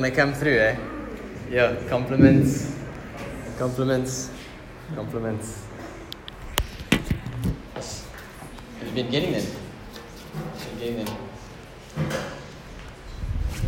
[0.00, 0.76] Gonna come through, eh?
[1.50, 2.74] Yeah, compliments,
[3.58, 4.30] compliments,
[4.94, 5.66] compliments.
[8.82, 9.44] You've been getting them?
[9.44, 11.14] Been getting them?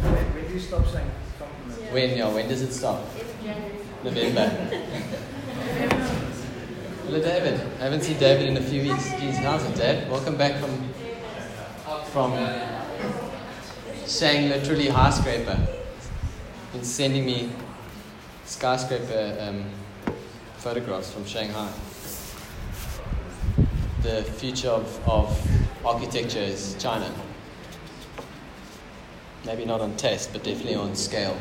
[0.00, 1.92] When do you stop saying compliments?
[1.92, 3.04] When, yeah, when does it stop?
[4.02, 4.48] November.
[7.04, 7.60] Hello, David.
[7.78, 9.06] I haven't seen David in a few weeks.
[9.20, 10.10] Jeez, how's it, Dad?
[10.10, 10.94] Welcome back from
[12.04, 12.32] from
[14.06, 15.81] saying literally high scraper.
[16.72, 17.50] Been sending me
[18.46, 19.64] skyscraper um,
[20.56, 21.70] photographs from Shanghai.
[24.02, 27.12] The future of, of architecture is China.
[29.44, 31.36] Maybe not on taste, but definitely on scale.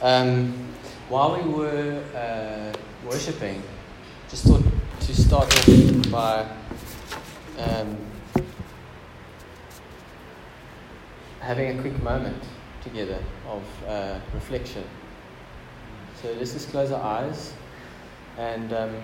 [0.00, 0.54] Um,
[1.10, 2.72] while we were uh,
[3.06, 3.62] worshipping,
[4.30, 4.62] just thought
[5.00, 6.46] to start off by
[7.58, 7.98] um,
[11.44, 12.42] having a quick moment
[12.82, 14.82] together of uh, reflection.
[16.22, 17.52] So let's just close our eyes.
[18.38, 18.94] And um,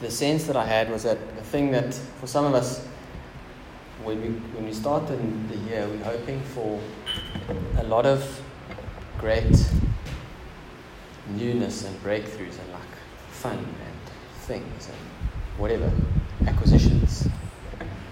[0.00, 2.86] the sense that I had was that the thing that, for some of us,
[4.04, 6.80] when we, when we started the year, we're hoping for
[7.78, 8.40] a lot of
[9.18, 9.68] great
[11.30, 12.92] newness and breakthroughs and like
[13.30, 14.96] fun and things and
[15.58, 15.90] whatever,
[16.46, 17.26] acquisitions.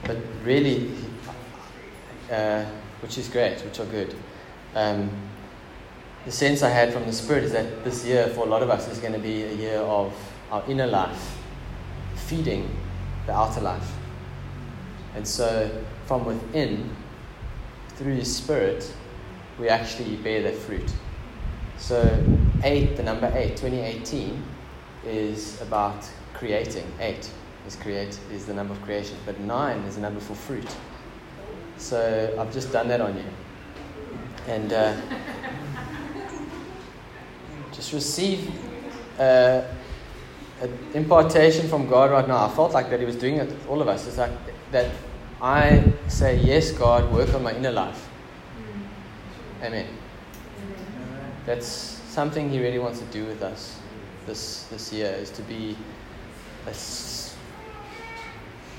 [0.05, 0.91] But really,
[2.31, 2.65] uh,
[3.03, 4.15] which is great, which are good.
[4.75, 5.11] Um,
[6.25, 8.71] the sense I had from the Spirit is that this year, for a lot of
[8.71, 10.13] us, is going to be a year of
[10.51, 11.39] our inner life
[12.15, 12.69] feeding
[13.27, 13.93] the outer life.
[15.15, 15.71] And so,
[16.07, 16.95] from within,
[17.97, 18.93] through His Spirit,
[19.59, 20.93] we actually bear that fruit.
[21.79, 22.03] So,
[22.63, 24.43] 8, the number 8, 2018,
[25.07, 26.87] is about creating.
[27.01, 27.31] 8
[27.67, 30.77] is, create, is the number of creation, but 9 is the number for fruit.
[31.81, 33.25] So, I've just done that on you.
[34.47, 35.01] And uh,
[37.73, 38.53] just receive
[39.19, 39.63] uh,
[40.61, 42.45] an impartation from God right now.
[42.45, 44.07] I felt like that He was doing it with all of us.
[44.07, 44.33] It's like
[44.73, 44.91] that
[45.41, 48.09] I say, Yes, God, work on my inner life.
[49.63, 49.87] Amen.
[51.47, 53.81] That's something He really wants to do with us
[54.27, 55.77] this, this year, is to be
[56.67, 56.75] a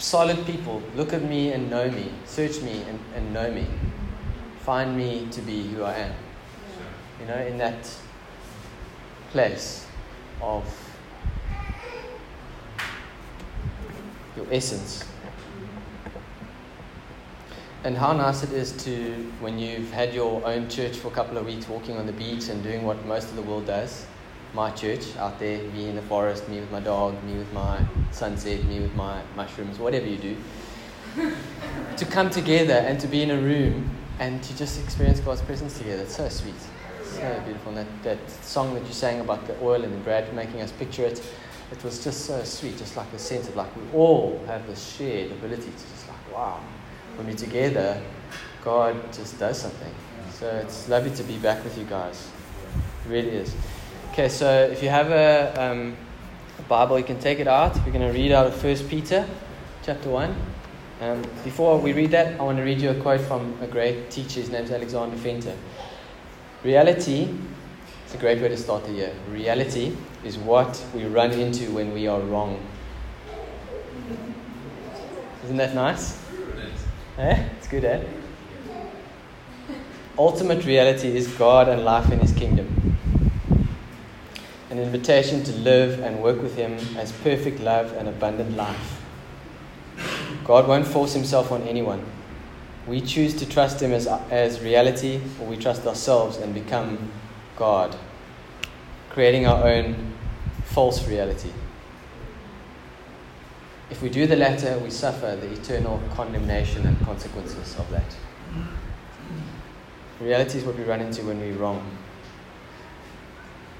[0.02, 0.82] solid people.
[0.96, 2.12] Look at me and know me.
[2.26, 3.68] Search me and, and know me.
[4.62, 6.14] Find me to be who I am.
[7.20, 7.90] You know, in that
[9.32, 9.88] place
[10.42, 10.66] of
[14.36, 15.06] your essence.
[17.84, 21.38] And how nice it is to, when you've had your own church for a couple
[21.38, 24.06] of weeks, walking on the beach and doing what most of the world does.
[24.54, 27.86] My church out there, me in the forest, me with my dog, me with my
[28.12, 30.38] sunset, me with my mushrooms, whatever you do.
[31.98, 35.78] to come together and to be in a room and to just experience God's presence
[35.78, 36.04] together.
[36.04, 36.56] It's so sweet.
[37.04, 37.76] So beautiful.
[37.76, 40.72] And that, that song that you sang about the oil and the bread, making us
[40.72, 41.24] picture it,
[41.72, 44.96] it was just so sweet, just like the sense of like we all have this
[44.96, 46.60] shared ability to just like, wow,
[47.16, 48.02] when we're together,
[48.64, 49.94] God just does something.
[50.34, 52.30] So it's lovely to be back with you guys.
[53.06, 53.56] It really is.
[54.12, 55.96] Okay, so if you have a, um,
[56.60, 57.74] a Bible, you can take it out.
[57.86, 59.26] We're going to read out of 1 Peter
[59.84, 60.36] chapter 1.
[61.00, 64.12] Um, before we read that, I want to read you a quote from a great
[64.12, 64.42] teacher.
[64.42, 65.56] His name's Alexander Fenter.
[66.62, 67.34] Reality,
[68.04, 69.14] it's a great way to start the year.
[69.30, 69.96] Reality
[70.26, 72.60] is what we run into when we are wrong.
[75.46, 76.22] Isn't that nice?
[77.18, 77.46] Eh?
[77.58, 78.04] It's good, eh?
[80.18, 82.81] Ultimate reality is God and life in His kingdom.
[84.72, 89.02] An invitation to live and work with Him as perfect love and abundant life.
[90.46, 92.02] God won't force Himself on anyone.
[92.88, 97.12] We choose to trust Him as, as reality, or we trust ourselves and become
[97.58, 97.98] God,
[99.10, 100.14] creating our own
[100.64, 101.52] false reality.
[103.90, 108.16] If we do the latter, we suffer the eternal condemnation and consequences of that.
[110.22, 111.86] Reality is what we run into when we're wrong.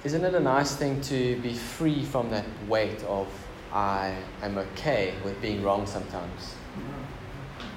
[0.04, 3.28] Isn't it a nice thing to be free from that weight of
[3.72, 6.56] I am okay with being wrong sometimes?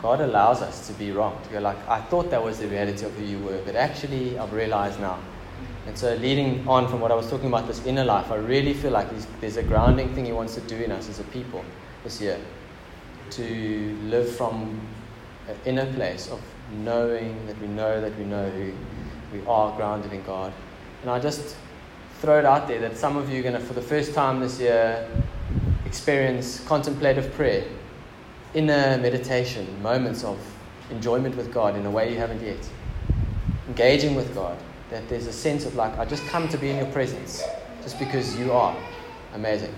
[0.00, 1.38] God allows us to be wrong.
[1.44, 4.38] To go like, I thought that was the reality of who you were, but actually
[4.38, 5.18] I've realized now.
[5.86, 8.72] And so, leading on from what I was talking about, this inner life, I really
[8.72, 9.08] feel like
[9.42, 11.62] there's a grounding thing He wants to do in us as a people
[12.04, 12.40] this year.
[13.32, 14.80] To live from
[15.46, 16.40] an inner place of
[16.72, 18.72] knowing that we know that we know who
[19.30, 20.54] we are grounded in God.
[21.02, 21.56] And I just
[22.24, 24.40] throw it out there that some of you are going to, for the first time
[24.40, 25.06] this year,
[25.84, 27.64] experience contemplative prayer,
[28.54, 30.38] inner meditation, moments of
[30.90, 32.56] enjoyment with God in a way you haven't yet.
[33.68, 34.56] Engaging with God.
[34.88, 37.42] That there's a sense of like, I just come to be in your presence
[37.82, 38.74] just because you are
[39.34, 39.74] amazing.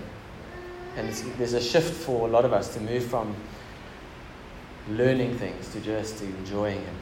[0.95, 3.35] And there's a shift for a lot of us to move from
[4.89, 6.95] learning things to just enjoying Him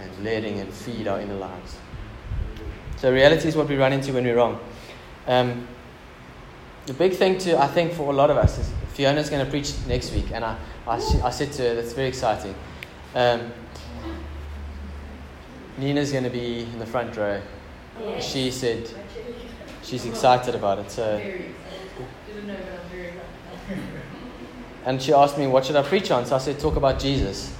[0.00, 1.76] and letting Him feed our inner lives.
[2.98, 4.60] So, reality is what we run into when we're wrong.
[5.26, 5.68] Um,
[6.86, 9.50] the big thing, to I think, for a lot of us is Fiona's going to
[9.50, 12.54] preach next week, and I, I, I said to her, that's very exciting.
[13.14, 13.52] Um,
[15.78, 17.40] Nina's going to be in the front row.
[18.20, 18.90] She said
[19.82, 20.90] she's excited about it.
[20.90, 21.20] So,
[24.84, 26.26] and she asked me, what should I preach on?
[26.26, 27.54] So I said, talk about Jesus.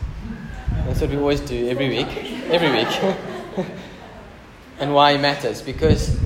[0.87, 2.09] That's what we always do every week.
[2.51, 3.67] Every week.
[4.81, 5.63] and why he matters.
[5.63, 6.19] Because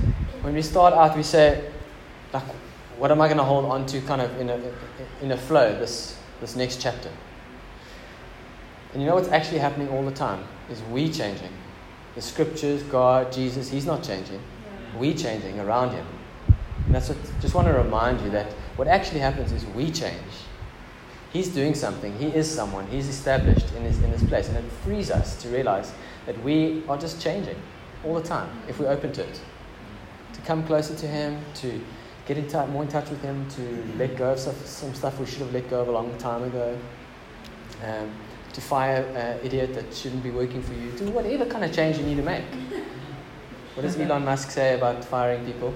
[0.47, 1.61] when we start out, we say,
[2.31, 2.41] like,
[2.97, 4.57] what am I going to hold on to kind of in a,
[5.21, 7.09] in a flow, this, this next chapter?
[8.93, 10.41] And you know what's actually happening all the time?
[10.71, 11.51] Is we changing.
[12.15, 14.39] The scriptures, God, Jesus, He's not changing.
[14.97, 16.07] We changing around Him.
[16.85, 18.45] And that's what, just want to remind you that
[18.77, 20.45] what actually happens is we change.
[21.33, 22.17] He's doing something.
[22.17, 22.87] He is someone.
[22.87, 24.47] He's established in his, in his place.
[24.47, 25.91] And it frees us to realize
[26.25, 27.57] that we are just changing
[28.05, 29.41] all the time if we're open to it.
[30.47, 31.81] Come closer to Him, to
[32.25, 35.19] get in touch, more in touch with Him, to let go of stuff, some stuff
[35.19, 36.77] we should have let go of a long time ago.
[37.83, 38.09] Um,
[38.53, 40.89] to fire an idiot that shouldn't be working for you.
[40.91, 42.45] Do whatever kind of change you need to make.
[43.75, 45.73] What does Elon Musk say about firing people?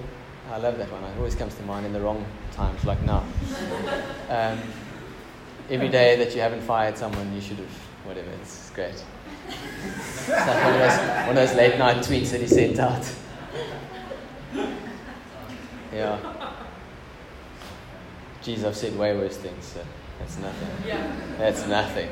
[0.50, 1.04] I love that one.
[1.04, 3.24] It always comes to mind in the wrong times, like now.
[4.30, 4.58] Um,
[5.68, 8.30] every day that you haven't fired someone, you should have, whatever.
[8.40, 9.04] It's great.
[9.48, 13.06] It's like one of, those, one of those late night tweets that he sent out.
[15.92, 16.18] Yeah.
[18.42, 19.80] Geez, I've said way worse things, so
[20.18, 20.68] that's nothing.
[20.86, 21.14] Yeah.
[21.38, 22.08] That's nothing.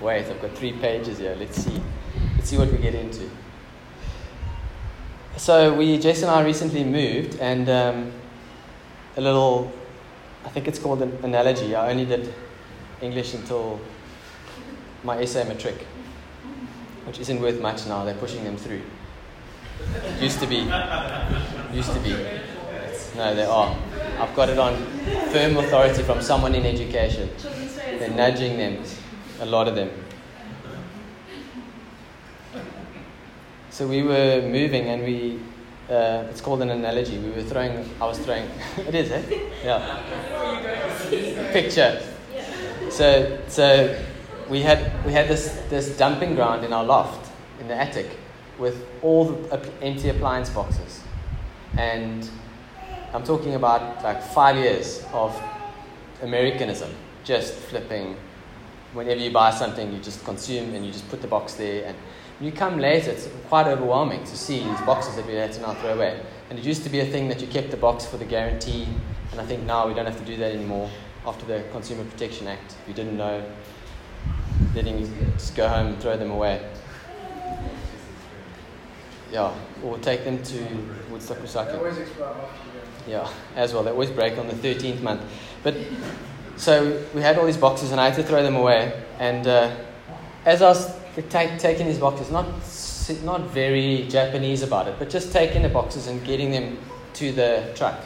[0.00, 1.34] Wait, I've got three pages here.
[1.38, 1.82] Let's see.
[2.36, 3.28] Let's see what we get into.
[5.36, 8.12] So we, Jason and I recently moved, and um,
[9.16, 9.72] a little,
[10.44, 11.74] I think it's called an analogy.
[11.74, 12.32] I only did
[13.02, 13.80] English until
[15.04, 15.82] my essay matric,
[17.04, 18.04] which isn't worth much now.
[18.04, 18.82] They're pushing them through.
[19.94, 20.66] It Used to be.
[21.76, 22.16] Used to be.
[23.18, 23.76] No, they are.
[24.18, 24.74] I've got it on
[25.30, 27.28] firm authority from someone in education.
[27.98, 28.82] They're nudging them,
[29.40, 29.90] a lot of them.
[33.68, 35.38] So we were moving and we,
[35.90, 37.18] uh, it's called an analogy.
[37.18, 38.48] We were throwing, I was throwing,
[38.78, 39.22] it is, eh?
[39.62, 40.00] Yeah.
[41.52, 42.02] Picture.
[42.88, 44.02] So, so
[44.48, 47.30] we had, we had this, this dumping ground in our loft,
[47.60, 48.08] in the attic,
[48.58, 51.02] with all the empty appliance boxes.
[51.76, 52.28] And
[53.12, 55.34] I'm talking about like five years of
[56.22, 58.16] Americanism, just flipping.
[58.92, 61.86] Whenever you buy something, you just consume and you just put the box there.
[61.86, 61.96] And
[62.40, 65.74] you come later, it's quite overwhelming to see these boxes that we had to now
[65.74, 66.20] throw away.
[66.50, 68.86] And it used to be a thing that you kept the box for the guarantee,
[69.32, 70.90] and I think now we don't have to do that anymore
[71.26, 72.76] after the Consumer Protection Act.
[72.82, 73.44] If you didn't know,
[74.74, 76.60] letting you just go home and throw them away.
[79.32, 79.52] Yeah,
[79.82, 80.64] or take them to
[81.10, 82.06] Woodstock Recycling.
[83.06, 83.82] Yeah, as well.
[83.82, 85.22] They always break on the 13th month.
[85.62, 85.76] But
[86.56, 89.02] so we had all these boxes, and I had to throw them away.
[89.18, 89.74] And uh,
[90.44, 90.94] as I was
[91.28, 92.46] take, taking these boxes, not
[93.22, 96.78] not very Japanese about it, but just taking the boxes and getting them
[97.14, 98.00] to the truck.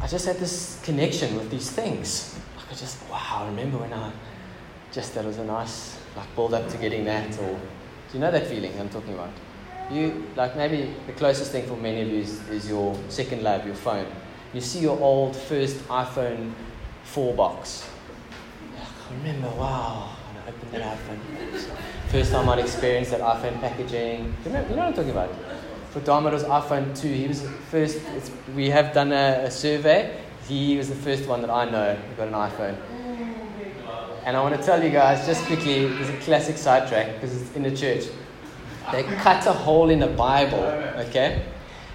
[0.00, 2.38] I just had this connection with these things.
[2.56, 4.12] Like I just, wow, I remember when I
[4.92, 7.38] just, that was a nice, like, build up to getting that.
[7.40, 7.60] Or,
[8.16, 9.30] you know that feeling I'm talking about?
[9.90, 13.66] You, like, maybe the closest thing for many of you is, is your second love,
[13.66, 14.06] your phone.
[14.52, 16.52] You see your old first iPhone
[17.04, 17.88] 4 box.
[18.74, 21.18] I remember, wow, I opened that iPhone.
[22.08, 24.24] First time I'd experienced that iPhone packaging.
[24.24, 25.30] You, remember, you know what I'm talking about?
[25.96, 27.08] for Dharma's iPhone 2.
[27.08, 28.00] He was the first,
[28.54, 30.20] we have done a, a, survey.
[30.46, 32.76] He was the first one that I know who got an iPhone.
[34.26, 37.54] And I want to tell you guys, just quickly, there's a classic sidetrack because it's
[37.54, 38.06] in the church.
[38.90, 40.64] They cut a hole in the Bible,
[41.06, 41.44] okay?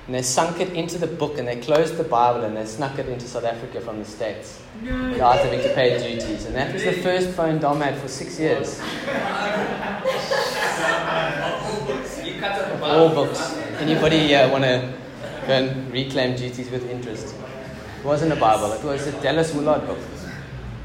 [0.05, 2.97] And they sunk it into the book and they closed the Bible and they snuck
[2.97, 4.61] it into South Africa from the States.
[4.81, 6.45] Without having to pay duties.
[6.45, 8.79] And that was the first phone Dom had for six years.
[12.81, 13.57] All books.
[13.79, 14.93] Anybody uh, want to
[15.47, 17.35] go and reclaim duties with interest?
[17.99, 18.71] It wasn't a Bible.
[18.71, 19.99] It was a Dallas Willard book.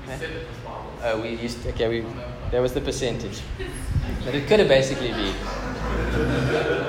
[0.09, 0.47] Okay?
[1.07, 1.89] Uh, we used okay.
[1.89, 2.05] We
[2.51, 3.41] that was the percentage,
[4.25, 5.35] but it could have basically been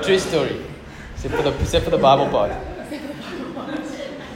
[0.02, 0.60] true story,
[1.14, 2.50] except for the except for the Bible part.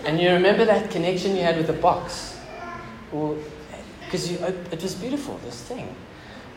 [0.04, 2.38] And you remember that connection you had with the box,
[3.10, 5.40] because it was beautiful.
[5.44, 5.94] This thing,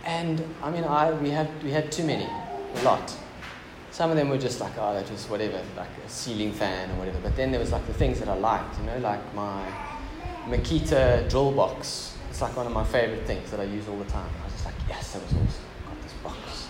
[0.05, 2.25] And I mean, I, we, had, we had too many,
[2.75, 3.15] a lot.
[3.91, 6.95] Some of them were just like, oh, that was whatever, like a ceiling fan or
[6.95, 7.17] whatever.
[7.23, 9.65] But then there was like the things that I liked, you know, like my
[10.47, 12.15] Makita drill box.
[12.35, 14.29] It's like one of my favorite things that I use all the time.
[14.41, 15.63] I was just like, yes, that was awesome.
[15.85, 16.67] I got this box.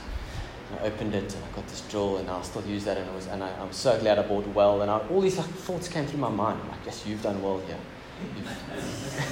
[0.69, 3.09] And I opened it and I got this drill and I'll still use that and,
[3.09, 4.83] it was, and I, I'm so glad I bought well.
[4.83, 6.59] And I, all these like, thoughts came through my mind.
[6.61, 7.79] I'm like, yes, you've done well here.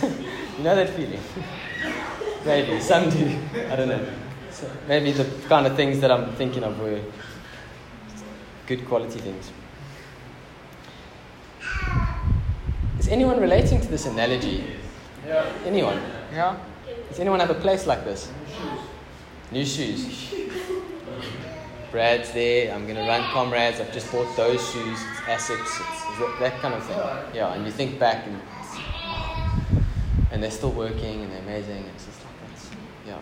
[0.58, 1.20] you know that feeling?
[2.46, 3.38] maybe, some do.
[3.70, 4.04] I don't know.
[4.50, 7.00] So maybe the kind of things that I'm thinking of were
[8.66, 9.52] good quality things.
[12.98, 14.66] Is anyone relating to this analogy?
[15.28, 15.46] Yeah.
[15.63, 16.02] Anyone?
[16.34, 16.58] Yeah.
[17.10, 18.32] Does anyone have a place like this?
[19.52, 20.34] New shoes.
[21.92, 22.74] Brad's there.
[22.74, 23.80] I'm going to run comrades.
[23.80, 25.00] I've just bought those shoes.
[25.28, 25.50] It's.
[25.52, 26.98] It's that, that kind of thing.
[27.36, 28.42] Yeah, and you think back and
[30.32, 31.86] and they're still working and they're amazing.
[31.94, 32.70] It's just like that's
[33.06, 33.20] yeah.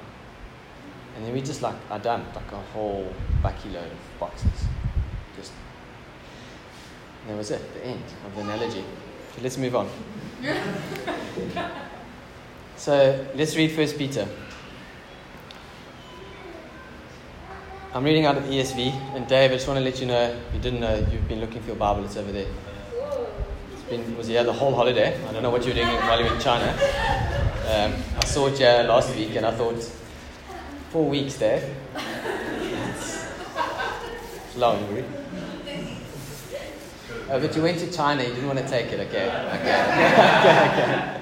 [1.18, 3.14] And then we just like I dumped like a whole
[3.44, 4.66] bucky load of boxes.
[5.36, 5.52] Just
[7.24, 7.74] and that was it.
[7.74, 8.86] The end of the analogy.
[9.36, 9.90] So let's move on.
[12.82, 14.28] so let's read First Peter.
[17.94, 20.60] I'm reading out of ESV, and Dave, I just want to let you know, you
[20.60, 22.48] didn't know, you've been looking for your Bible, it's over there.
[23.72, 25.16] It's been, was here the whole holiday.
[25.28, 26.72] I don't know what you were doing while you were in China.
[27.70, 29.80] Um, I saw it here last week, and I thought,
[30.90, 31.64] four weeks, Dave.
[34.48, 35.06] It's long, really.
[37.30, 39.28] Oh, but you went to China, you didn't want to take it, okay?
[39.28, 39.60] Okay,
[40.80, 41.21] okay, okay.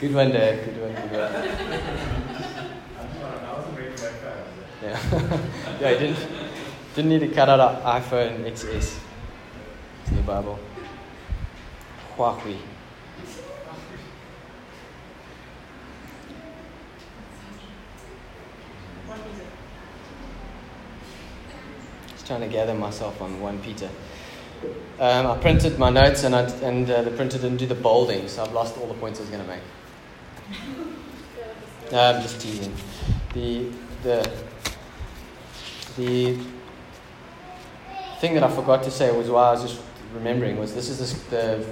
[0.00, 1.32] Good one, Dave, good one, good one.
[4.82, 4.98] Yeah,
[5.78, 6.26] yeah, I didn't
[6.94, 8.76] didn't need to cut out an iPhone XS.
[8.76, 8.98] It's
[10.08, 10.58] in the Bible.
[12.16, 12.56] Huawei.
[22.08, 23.90] Just trying to gather myself on one Peter.
[24.98, 28.28] Um, I printed my notes and, I, and uh, the printer didn't do the bolding,
[28.28, 29.60] so I've lost all the points I was going to make.
[31.92, 32.72] No, I'm just teasing.
[33.34, 33.66] The
[34.02, 34.30] the
[35.96, 36.38] the
[38.20, 39.80] thing that I forgot to say was why I was just
[40.14, 41.66] remembering was this is the, the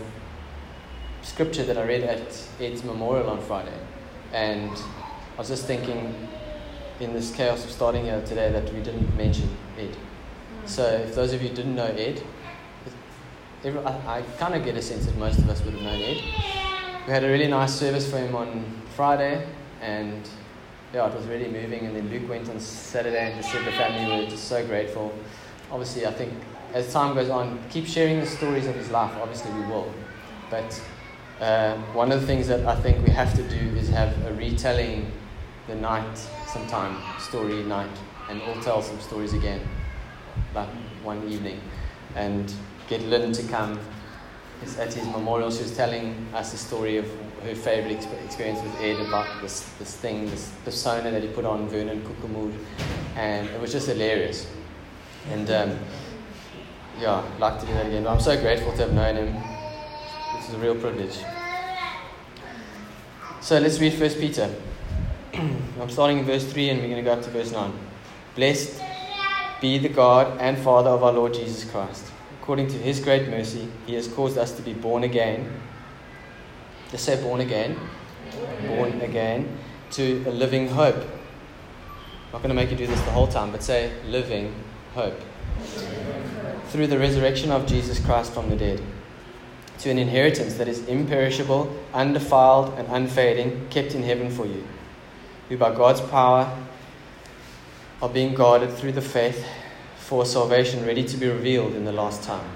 [1.22, 3.78] scripture that I read at Ed's memorial on Friday,
[4.32, 6.28] and I was just thinking
[7.00, 9.90] in this chaos of starting here today that we didn't mention Ed.
[9.90, 10.68] Mm.
[10.68, 12.22] So if those of you didn't know Ed,
[13.62, 16.00] every, I, I kind of get a sense that most of us would have known
[16.02, 16.67] Ed.
[17.08, 19.46] We had a really nice service for him on Friday,
[19.80, 20.28] and
[20.92, 21.86] yeah, it was really moving.
[21.86, 25.14] And then Luke went on Saturday and just said the family were just so grateful.
[25.70, 26.34] Obviously, I think
[26.74, 29.10] as time goes on, keep sharing the stories of his life.
[29.22, 29.90] Obviously, we will.
[30.50, 30.82] But
[31.40, 34.34] uh, one of the things that I think we have to do is have a
[34.34, 35.10] retelling
[35.66, 37.88] the night sometime, story night,
[38.28, 39.66] and all tell some stories again,
[40.54, 40.68] like
[41.02, 41.58] one evening,
[42.14, 42.52] and
[42.86, 43.80] get Lynn to come.
[44.62, 47.06] It's at his memorial, she was telling us the story of
[47.44, 51.68] her favorite experience with Ed about this, this thing, this persona that he put on
[51.68, 52.52] Vernon Kukumud,
[53.16, 54.50] and it was just hilarious.
[55.30, 55.78] And um,
[56.98, 58.04] yeah, I'd like to do that again.
[58.04, 59.34] But I'm so grateful to have known him.
[60.36, 61.16] This is a real privilege.
[63.40, 64.52] So let's read First Peter.
[65.34, 67.72] I'm starting in verse 3 and we're going to go up to verse 9.
[68.34, 68.82] Blessed
[69.60, 72.04] be the God and Father of our Lord Jesus Christ.
[72.48, 75.52] According to his great mercy, he has caused us to be born again
[76.90, 77.78] just say born again.
[78.66, 79.58] Born again
[79.90, 80.96] to a living hope.
[80.96, 84.54] I'm not going to make you do this the whole time, but say living
[84.94, 85.20] hope.
[86.68, 88.80] Through the resurrection of Jesus Christ from the dead.
[89.80, 94.66] To an inheritance that is imperishable, undefiled, and unfading, kept in heaven for you,
[95.48, 96.50] who by God's power
[98.00, 99.46] are being guarded through the faith
[100.08, 102.48] for salvation ready to be revealed in the last time.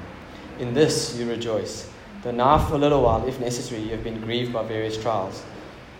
[0.58, 1.92] In this you rejoice
[2.22, 5.42] Though now for a little while, if necessary, you have been grieved by various trials,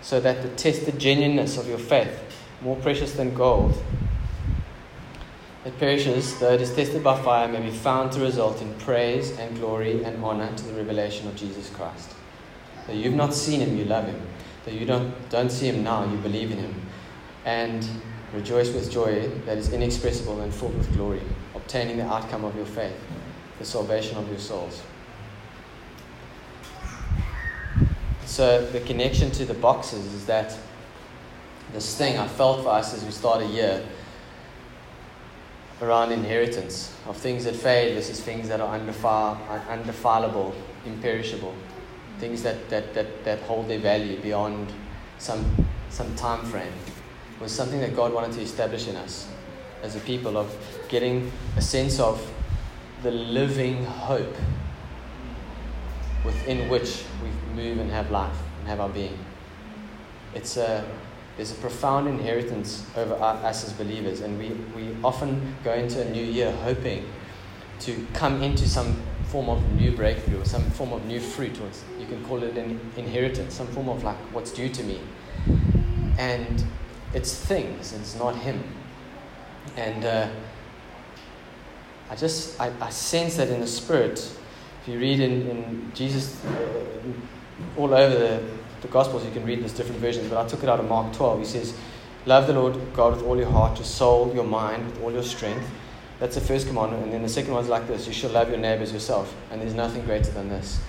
[0.02, 2.16] so that the tested genuineness of your faith,
[2.60, 3.76] more precious than gold,
[5.64, 9.36] that perishes, though it is tested by fire, may be found to result in praise
[9.38, 12.12] and glory and honor to the revelation of Jesus Christ.
[12.86, 14.20] Though you've not seen him, you love him.
[14.64, 16.82] Though you don't, don't see him now, you believe in him.
[17.44, 17.86] And
[18.32, 21.22] rejoice with joy that is inexpressible and full with glory,
[21.54, 22.98] obtaining the outcome of your faith,
[23.58, 24.82] the salvation of your souls.
[28.24, 30.56] So the connection to the boxes is that
[31.72, 33.84] this thing I felt for us as we start a year
[35.82, 39.36] around inheritance of things that fade versus things that are undefile,
[39.68, 40.54] undefilable,
[40.86, 41.54] imperishable,
[42.18, 44.72] things that, that, that, that hold their value beyond
[45.18, 45.44] some,
[45.90, 46.72] some time frame.
[47.40, 49.28] was something that God wanted to establish in us
[49.82, 50.54] as a people of
[50.92, 52.30] getting a sense of
[53.02, 54.36] the living hope
[56.22, 59.18] within which we move and have life and have our being.
[60.34, 60.84] It's a,
[61.36, 66.10] there's a profound inheritance over us as believers, and we, we often go into a
[66.10, 67.06] new year hoping
[67.80, 71.70] to come into some form of new breakthrough or some form of new fruit, or
[71.98, 75.00] you can call it an inheritance, some form of like what's due to me.
[76.18, 76.62] And
[77.14, 78.62] it's things, it's not Him.
[79.76, 80.28] And uh,
[82.12, 84.18] I just, I, I sense that in the Spirit,
[84.82, 86.84] if you read in, in Jesus, uh,
[87.78, 88.42] all over the,
[88.82, 91.14] the Gospels, you can read this different versions, but I took it out of Mark
[91.14, 91.38] 12.
[91.38, 91.74] He says,
[92.26, 95.22] Love the Lord God with all your heart, your soul, your mind, with all your
[95.22, 95.66] strength.
[96.20, 97.02] That's the first commandment.
[97.02, 99.34] And then the second one's like this you shall love your neighbors yourself.
[99.50, 100.82] And there's nothing greater than this.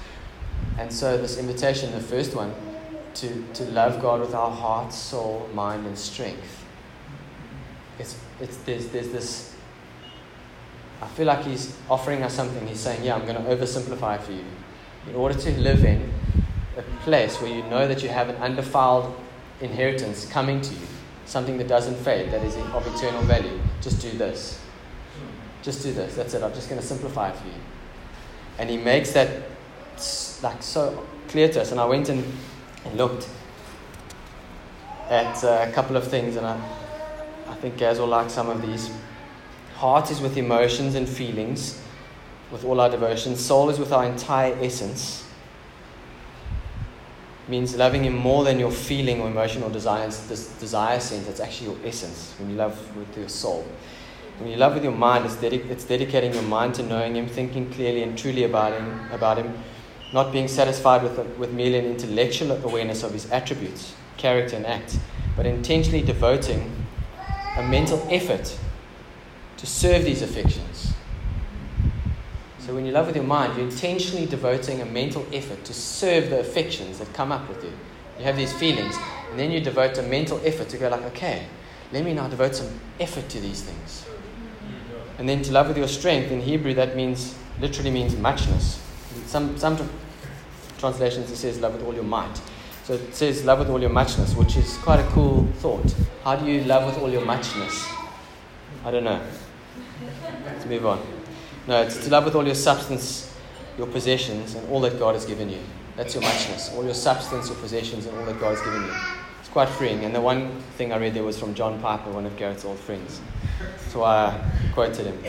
[0.77, 2.53] And so, this invitation, the first one,
[3.13, 6.65] to, to love God with our heart, soul, mind, and strength.
[7.97, 9.52] It's, it's, there's, there's this.
[11.01, 12.65] I feel like he's offering us something.
[12.67, 14.43] He's saying, Yeah, I'm going to oversimplify for you.
[15.07, 16.11] In order to live in
[16.77, 19.13] a place where you know that you have an undefiled
[19.61, 20.87] inheritance coming to you,
[21.25, 24.59] something that doesn't fade, that is of eternal value, just do this.
[25.61, 26.15] Just do this.
[26.15, 26.43] That's it.
[26.43, 27.53] I'm just going to simplify for you.
[28.59, 29.43] And he makes that
[30.41, 31.71] like so clear to us.
[31.71, 32.23] And I went and
[32.85, 33.29] and looked
[35.09, 36.57] at uh, a couple of things, and I,
[37.47, 38.89] I think Gaz will like some of these.
[39.75, 41.81] Heart is with emotions and feelings,
[42.51, 43.43] with all our devotions.
[43.43, 45.21] Soul is with our entire essence.
[47.47, 50.07] means loving Him more than your feeling or emotion or desire.
[50.07, 53.67] This desire sense, it's actually your essence when you love with your soul.
[54.39, 57.27] When you love with your mind, it's, dedic- it's dedicating your mind to knowing Him,
[57.27, 59.53] thinking clearly and truly about Him, about Him
[60.13, 64.99] not being satisfied with, with merely an intellectual awareness of his attributes, character, and act,
[65.35, 66.71] but intentionally devoting
[67.57, 68.57] a mental effort
[69.63, 70.91] to serve these affections.
[72.59, 76.29] So when you love with your mind, you're intentionally devoting a mental effort to serve
[76.29, 77.71] the affections that come up with you.
[78.17, 78.93] You have these feelings,
[79.29, 81.47] and then you devote a mental effort to go like, okay,
[81.93, 84.05] let me now devote some effort to these things.
[85.17, 88.81] And then to love with your strength, in Hebrew that means literally means muchness.
[89.27, 89.77] Some, some
[90.77, 92.41] translations it says love with all your might.
[92.83, 95.95] So it says love with all your muchness, which is quite a cool thought.
[96.25, 97.87] How do you love with all your muchness?
[98.83, 99.21] I don't know.
[100.45, 101.05] Let's move on.
[101.67, 103.33] No, it's to love with all your substance,
[103.77, 105.59] your possessions, and all that God has given you.
[105.95, 106.73] That's your muchness.
[106.75, 108.93] All your substance, your possessions, and all that God has given you.
[109.39, 110.03] It's quite freeing.
[110.03, 112.79] And the one thing I read there was from John Piper, one of Garrett's old
[112.79, 113.21] friends.
[113.93, 115.23] Why I quoted him.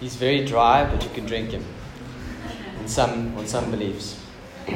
[0.00, 1.64] He's very dry, but you can drink him
[2.80, 4.20] on some, on some beliefs.
[4.66, 4.74] so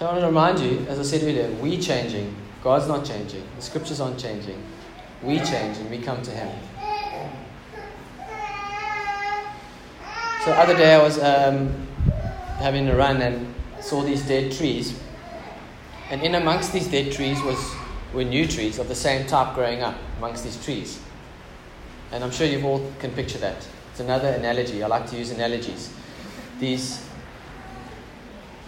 [0.00, 2.34] I want to remind you, as I said earlier, we changing.
[2.62, 3.44] God's not changing.
[3.56, 4.62] The scriptures aren't changing.
[5.26, 6.48] We change and we come to Him.
[10.44, 11.88] So the other day I was um,
[12.58, 14.96] having a run and saw these dead trees.
[16.10, 17.74] And in amongst these dead trees was,
[18.14, 21.00] were new trees of the same type growing up amongst these trees.
[22.12, 23.66] And I'm sure you all can picture that.
[23.90, 24.84] It's another analogy.
[24.84, 25.92] I like to use analogies.
[26.60, 27.04] These,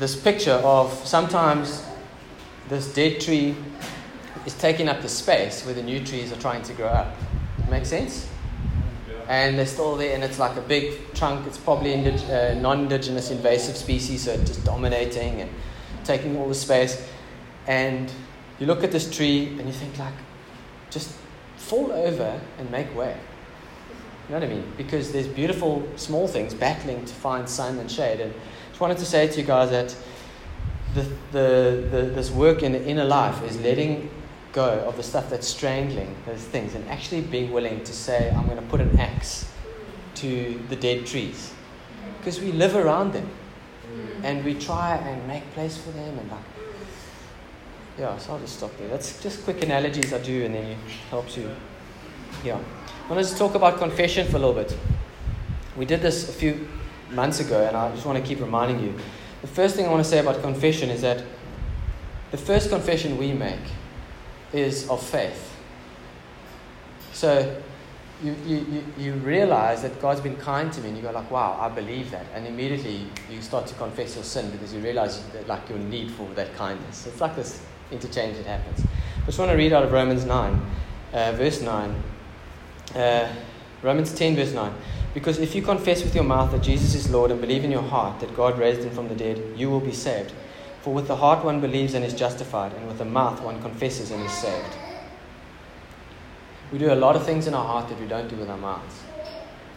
[0.01, 1.85] this picture of sometimes
[2.69, 3.55] this dead tree
[4.47, 7.15] is taking up the space where the new trees are trying to grow up.
[7.71, 8.29] Make sense?
[9.29, 11.47] And they're still there, and it's like a big trunk.
[11.47, 15.51] It's probably indig- uh, non-indigenous invasive species, so it's just dominating and
[16.03, 17.07] taking all the space.
[17.67, 18.11] And
[18.59, 20.15] you look at this tree, and you think like,
[20.91, 21.15] just
[21.57, 23.15] fall over and make way.
[24.29, 24.73] You know what I mean?
[24.77, 28.21] Because there's beautiful small things battling to find sun and shade.
[28.21, 29.97] And I just wanted to say to you guys that
[30.95, 34.11] the, the, the, this work in the inner life is letting
[34.53, 38.47] go of the stuff that's strangling those things and actually being willing to say, I'm
[38.47, 39.51] going to put an axe
[40.17, 41.53] to the dead trees.
[42.19, 43.29] Because we live around them
[44.23, 46.41] and we try and make place for them and like
[47.99, 48.87] yeah, so I'll just stop there.
[48.89, 50.79] That's just quick analogies I do and then it
[51.11, 51.51] helps you.
[52.45, 52.61] Yeah.
[53.09, 54.77] I want to talk about confession for a little bit.
[55.77, 56.69] We did this a few
[57.11, 58.95] months ago, and I just want to keep reminding you.
[59.41, 61.25] The first thing I want to say about confession is that
[62.31, 63.59] the first confession we make
[64.53, 65.57] is of faith.
[67.13, 67.61] So
[68.23, 71.59] you, you, you realize that God's been kind to me, and you go like, wow,
[71.61, 72.27] I believe that.
[72.35, 76.11] And immediately you start to confess your sin because you realize that, like your need
[76.11, 77.07] for that kindness.
[77.07, 78.85] It's like this interchange that happens.
[79.23, 80.61] I just want to read out of Romans 9,
[81.13, 82.03] uh, verse 9.
[82.95, 83.33] Uh,
[83.83, 84.73] Romans 10, verse 9.
[85.15, 87.83] Because if you confess with your mouth that Jesus is Lord and believe in your
[87.83, 90.33] heart that God raised him from the dead, you will be saved.
[90.89, 94.11] For with the heart one believes and is justified, and with the mouth one confesses
[94.11, 94.75] and is saved.
[96.73, 98.57] We do a lot of things in our heart that we don't do with our
[98.57, 99.03] mouths.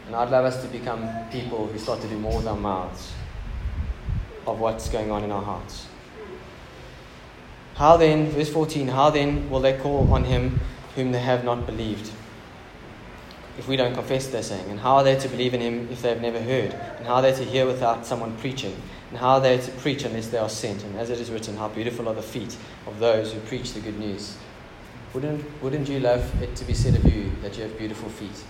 [0.05, 3.11] And I'd love us to become people who start to do more with our mouths
[4.47, 5.87] of what's going on in our hearts.
[7.75, 10.61] How then, verse 14, how then will they call on him
[10.95, 12.09] whom they have not believed?
[13.57, 14.69] If we don't confess, they're saying.
[14.69, 16.71] And how are they to believe in him if they have never heard?
[16.71, 18.81] And how are they to hear without someone preaching?
[19.11, 20.83] And how are they to preach unless they are sent?
[20.83, 22.55] And as it is written, how beautiful are the feet
[22.87, 24.37] of those who preach the good news.
[25.13, 28.43] Wouldn't, wouldn't you love it to be said of you that you have beautiful feet?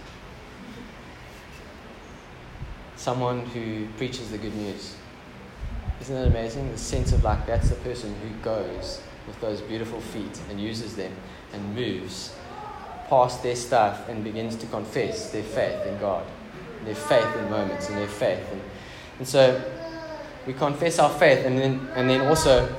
[2.95, 4.95] Someone who preaches the good news.
[5.99, 6.71] Isn't that amazing?
[6.71, 10.95] The sense of like that's the person who goes with those beautiful feet and uses
[10.95, 11.11] them
[11.53, 12.35] and moves
[13.09, 16.23] past their stuff and begins to confess their faith in God,
[16.85, 18.47] their faith in moments and their faith.
[18.51, 18.61] And,
[19.17, 19.59] and so
[20.45, 22.73] we confess our faith, and then, and then also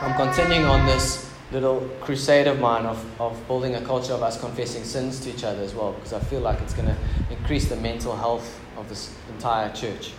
[0.00, 4.38] I'm continuing on this little crusade of mine of, of building a culture of us
[4.38, 6.96] confessing sins to each other as well, because I feel like it's going to
[7.30, 10.12] increase the mental health of this entire church.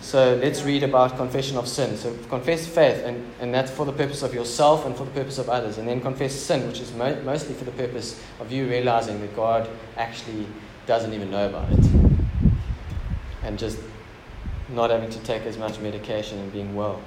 [0.00, 1.96] So let's read about confession of sin.
[1.96, 5.38] So confess faith, and, and that's for the purpose of yourself and for the purpose
[5.38, 5.78] of others.
[5.78, 9.34] And then confess sin, which is mo- mostly for the purpose of you realizing that
[9.34, 10.46] God actually
[10.86, 11.86] doesn't even know about it.
[13.44, 13.78] And just
[14.68, 17.00] not having to take as much medication and being well.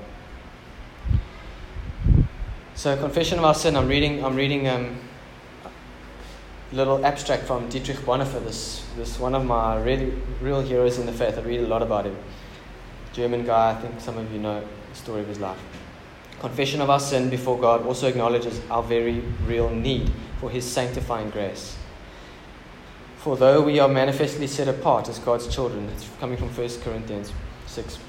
[2.75, 3.75] So confession of our sin.
[3.75, 4.23] I'm reading.
[4.23, 4.99] I'm reading um,
[5.65, 8.43] a little abstract from Dietrich Bonhoeffer.
[8.43, 11.37] This this one of my really real heroes in the faith.
[11.37, 12.15] I read a lot about him.
[13.13, 13.71] German guy.
[13.71, 15.57] I think some of you know the story of his life.
[16.39, 21.31] Confession of our sin before God also acknowledges our very real need for His sanctifying
[21.31, 21.75] grace.
[23.17, 27.33] For though we are manifestly set apart as God's children, it's coming from 1 Corinthians
[27.77, 27.99] 6,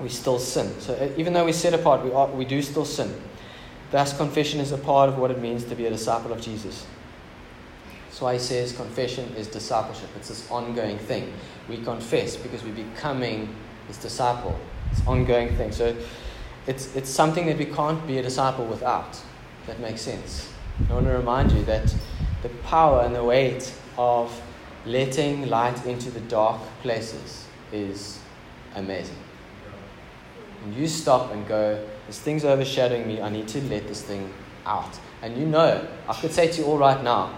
[0.00, 0.80] we still sin.
[0.80, 3.14] So even though we're set apart, we, are, we do still sin.
[3.90, 6.86] Thus, confession is a part of what it means to be a disciple of Jesus.
[8.06, 10.08] That's why he says confession is discipleship.
[10.16, 11.30] It's this ongoing thing.
[11.68, 13.54] We confess because we're becoming
[13.86, 14.58] his disciple.
[14.90, 15.72] It's ongoing thing.
[15.72, 15.94] So
[16.66, 19.20] it's, it's something that we can't be a disciple without.
[19.66, 20.50] That makes sense.
[20.88, 21.94] I want to remind you that
[22.42, 24.40] the power and the weight of
[24.86, 28.18] letting light into the dark places is
[28.74, 29.16] amazing.
[30.64, 33.20] And you stop and go, this thing's overshadowing me.
[33.20, 34.32] I need to let this thing
[34.64, 34.98] out.
[35.22, 37.36] And you know, I could say to you all right now,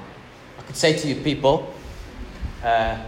[0.58, 1.72] I could say to you people,
[2.62, 2.98] uh,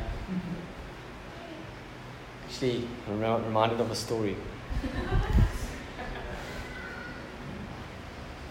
[2.45, 4.37] actually, I'm reminded of a story.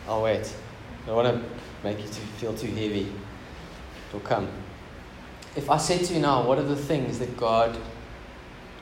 [0.08, 0.54] I'll wait.
[1.04, 1.50] I don't want to
[1.84, 3.12] make you feel too heavy.
[4.10, 4.48] It'll come.
[5.56, 7.78] If I say to you now, what are the things that God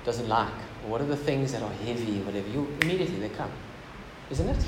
[0.06, 0.63] doesn't like?
[0.88, 2.48] What are the things that are heavy whatever?
[2.50, 3.52] You immediately they come.
[4.30, 4.66] Isn't it?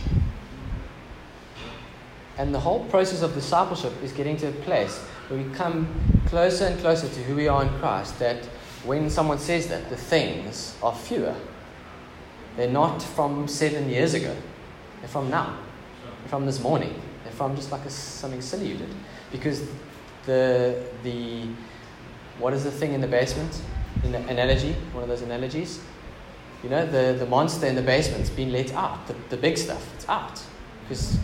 [2.38, 4.97] And the whole process of discipleship is getting to a place
[5.28, 5.88] where we come
[6.28, 8.19] closer and closer to who we are in Christ.
[8.19, 8.45] That
[8.84, 11.36] when someone says that, the things are fewer.
[12.56, 14.34] They're not from seven years ago,
[14.99, 15.58] they're from now,
[16.21, 18.89] they're from this morning, they're from just like a, something silly you did.
[19.32, 19.67] Because
[20.25, 21.47] the, the,
[22.39, 23.62] what is the thing in the basement?
[24.04, 25.82] In the analogy, one of those analogies.
[26.63, 29.08] You know, the, the monster in the basement's been let out.
[29.08, 30.41] The, the big stuff, it's out.
[30.88, 31.18] Because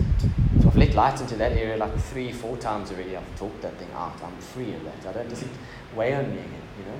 [0.65, 3.15] I've let light into that area like three, four times already.
[3.17, 4.13] I've talked that thing out.
[4.23, 5.07] I'm free of that.
[5.07, 5.45] I don't just
[5.95, 6.99] weigh on me again, you know.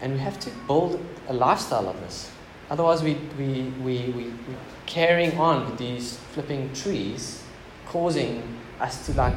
[0.00, 2.30] And we have to build a lifestyle of this.
[2.70, 7.42] Otherwise, we, we, we, we, we're carrying on with these flipping trees,
[7.86, 8.42] causing
[8.80, 9.34] us to like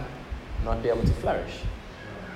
[0.63, 1.59] not be able to flourish.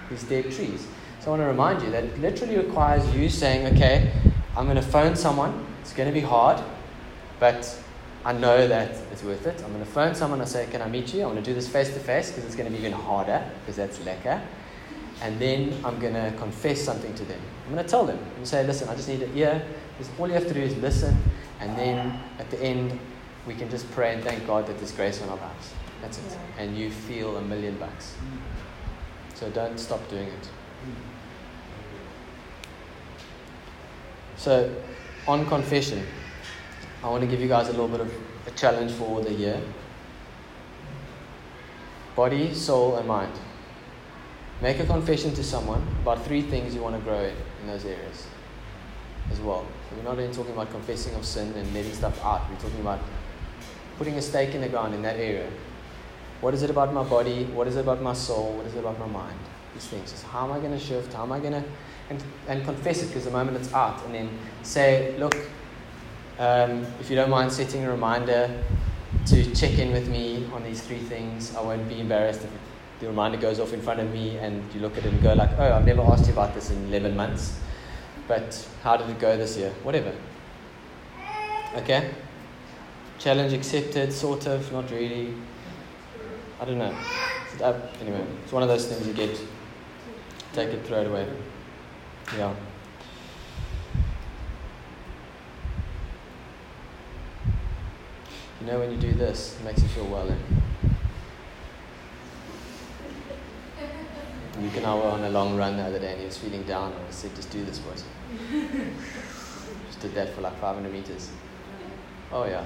[0.10, 0.88] These dead trees.
[1.20, 4.12] So I want to remind you that it literally requires you saying, okay,
[4.56, 5.66] I'm going to phone someone.
[5.82, 6.62] It's going to be hard,
[7.40, 7.78] but
[8.26, 9.62] I know that it's worth it.
[9.64, 11.24] I'm going to phone someone and say, Can I meet you?
[11.24, 13.50] I want to do this face to face because it's going to be even harder
[13.62, 14.42] because that's lekker.
[15.22, 17.40] And then I'm going to confess something to them.
[17.66, 19.64] I'm going to tell them and say, Listen, I just need it here.
[20.20, 21.18] All you have to do is listen.
[21.60, 23.00] And then at the end,
[23.48, 25.74] we can just pray and thank God that there's grace on our lives.
[26.02, 26.38] That's it.
[26.58, 28.16] And you feel a million bucks.
[29.36, 30.50] So don't stop doing it.
[30.86, 31.11] Mm.
[34.42, 34.74] So,
[35.28, 36.04] on confession,
[37.04, 38.12] I want to give you guys a little bit of
[38.48, 39.62] a challenge for the year
[42.16, 43.32] body, soul, and mind.
[44.60, 47.86] Make a confession to someone about three things you want to grow in, in those
[47.86, 48.26] areas
[49.32, 49.64] as well.
[49.88, 52.82] So we're not only talking about confessing of sin and letting stuff out, we're talking
[52.82, 53.00] about
[54.00, 55.48] putting a stake in the ground in that area.
[56.42, 57.44] What is it about my body?
[57.44, 58.54] What is it about my soul?
[58.54, 59.38] What is it about my mind?
[59.76, 60.14] These things.
[60.16, 61.14] So how am I going to shift?
[61.14, 61.64] How am I going to.
[62.12, 64.06] And, and confess it because the moment it's out.
[64.06, 64.30] And then
[64.64, 65.36] say, look,
[66.42, 68.64] Um, if you don't mind setting a reminder
[69.28, 72.50] to check in with me on these three things, I won't be embarrassed if
[73.00, 75.34] the reminder goes off in front of me and you look at it and go
[75.34, 77.60] like, oh, I've never asked you about this in 11 months,
[78.28, 79.70] but how did it go this year?
[79.84, 80.14] Whatever.
[81.76, 82.10] Okay?
[83.20, 85.36] Challenge accepted, sort of, not really.
[86.60, 86.96] I don't know.
[88.02, 89.40] Anyway, it's one of those things you get,
[90.54, 91.28] take it, throw it away.
[92.38, 92.54] Yeah.
[98.62, 100.30] You know, when you do this, it makes you feel well.
[100.30, 100.36] Eh?
[104.62, 106.94] You can were on a long run the other day and he was feeling down
[106.94, 108.04] and I said, just do this, boys.
[109.88, 111.32] just did that for like 500 meters.
[112.32, 112.64] Oh, yeah.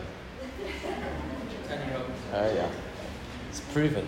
[2.33, 2.69] Oh, yeah.
[3.49, 4.05] It's proven.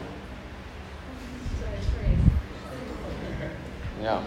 [4.02, 4.22] Yeah.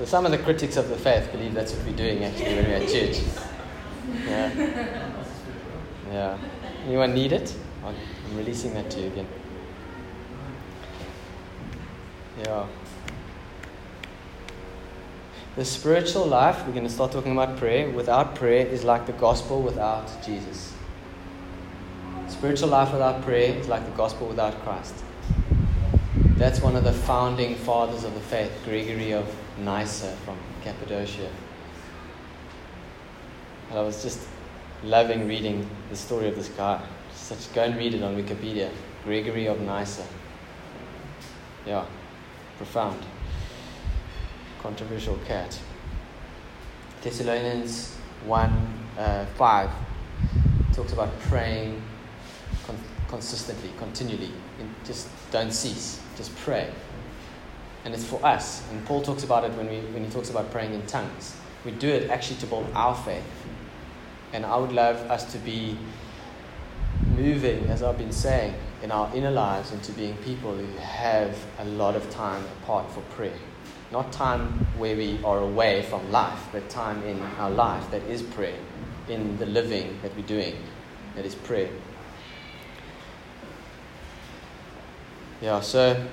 [0.00, 2.64] So some of the critics of the faith believe that's what we're doing actually when
[2.64, 3.20] we're at church.
[4.26, 5.10] Yeah.
[6.10, 6.38] Yeah.
[6.86, 7.54] Anyone need it?
[7.84, 7.94] I'm
[8.34, 9.26] releasing that to you again.
[12.38, 12.66] Yeah.
[15.56, 17.90] The spiritual life, we're going to start talking about prayer.
[17.90, 20.72] Without prayer is like the gospel without Jesus.
[22.28, 24.94] Spiritual life without prayer is like the gospel without Christ.
[26.38, 29.26] That's one of the founding fathers of the faith, Gregory of
[29.64, 31.30] Nyssa from Cappadocia.
[33.70, 34.26] And I was just
[34.84, 36.80] loving reading the story of this guy.
[37.14, 38.70] Such, go and read it on Wikipedia.
[39.04, 40.04] Gregory of Nyssa.
[41.66, 41.84] Yeah,
[42.56, 43.02] profound.
[44.62, 45.58] Controversial cat.
[47.02, 47.96] Thessalonians
[48.26, 49.70] 1 uh, 5
[50.74, 51.82] talks about praying
[52.66, 54.30] con- consistently, continually.
[54.84, 56.70] just don't cease, just pray.
[57.84, 58.62] And it's for us.
[58.70, 61.36] And Paul talks about it when, we, when he talks about praying in tongues.
[61.64, 63.24] We do it actually to build our faith
[64.32, 65.76] and I would love us to be
[67.16, 71.64] moving, as I've been saying, in our inner lives into being people who have a
[71.64, 73.36] lot of time apart for prayer.
[73.90, 78.22] Not time where we are away from life, but time in our life that is
[78.22, 78.56] prayer,
[79.08, 80.56] in the living that we're doing
[81.16, 81.70] that is prayer.
[85.42, 86.06] Yeah, so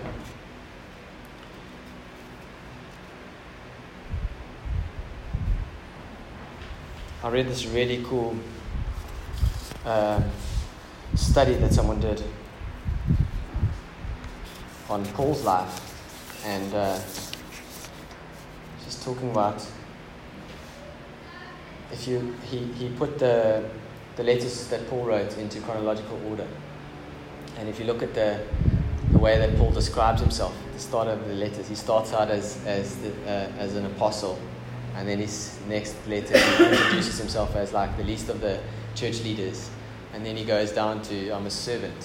[7.28, 8.38] I read this really cool
[9.84, 10.22] uh,
[11.13, 12.24] study that someone did
[14.90, 16.98] on Paul's life, and uh,
[18.86, 19.62] just talking about
[21.92, 23.62] if you he, he put the
[24.16, 26.48] the letters that Paul wrote into chronological order,
[27.58, 28.40] and if you look at the
[29.12, 32.30] the way that Paul describes himself at the start of the letters, he starts out
[32.30, 34.40] as as the, uh, as an apostle
[34.98, 38.60] and then his next letter, he introduces himself as like the least of the
[38.96, 39.70] church leaders.
[40.14, 41.96] And then he goes down to, I'm a servant,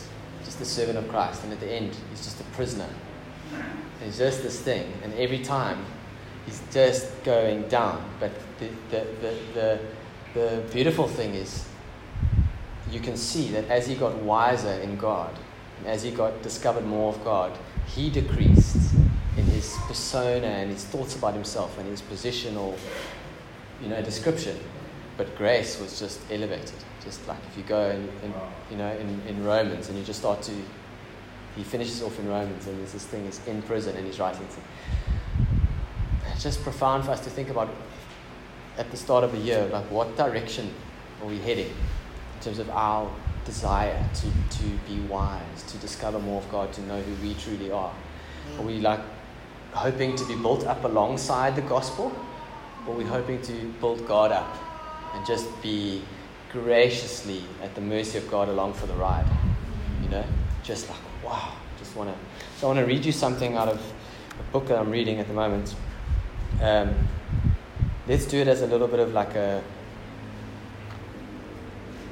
[0.45, 1.43] just the servant of Christ.
[1.43, 2.89] And at the end, he's just a prisoner.
[3.55, 4.93] And he's just this thing.
[5.03, 5.83] And every time,
[6.45, 8.05] he's just going down.
[8.21, 9.81] But the, the, the, the,
[10.35, 11.67] the beautiful thing is,
[12.91, 15.35] you can see that as he got wiser in God,
[15.87, 18.82] as he got discovered more of God, he decreased
[19.93, 22.79] persona and his thoughts about himself and his positional,
[23.83, 24.59] you know, description.
[25.19, 26.81] But grace was just elevated.
[27.05, 28.33] Just like if you go in
[28.71, 30.53] you know, in, in Romans and you just start to,
[31.57, 34.47] he finishes off in Romans and there's this thing, he's in prison and he's writing.
[36.33, 37.69] It's just profound for us to think about
[38.79, 40.73] at the start of a year, like what direction
[41.21, 43.11] are we heading in terms of our
[43.45, 47.71] desire to, to be wise, to discover more of God, to know who we truly
[47.71, 47.93] are?
[48.59, 49.01] Are we like
[49.73, 52.13] hoping to be built up alongside the gospel,
[52.87, 54.57] or we're hoping to build God up
[55.15, 56.03] and just be
[56.51, 59.27] graciously at the mercy of God along for the ride.
[60.03, 60.25] You know,
[60.63, 62.17] just like wow, just want to.
[62.59, 63.81] So I want to read you something out of
[64.39, 65.75] a book that I'm reading at the moment.
[66.61, 66.95] Um,
[68.07, 69.63] let's do it as a little bit of like a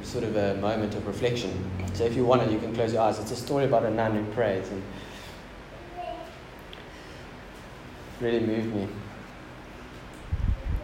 [0.03, 1.70] sort of a moment of reflection.
[1.94, 3.18] So if you want it, you can close your eyes.
[3.18, 4.83] It's a story about a nun who prays and
[8.20, 8.88] really moved me.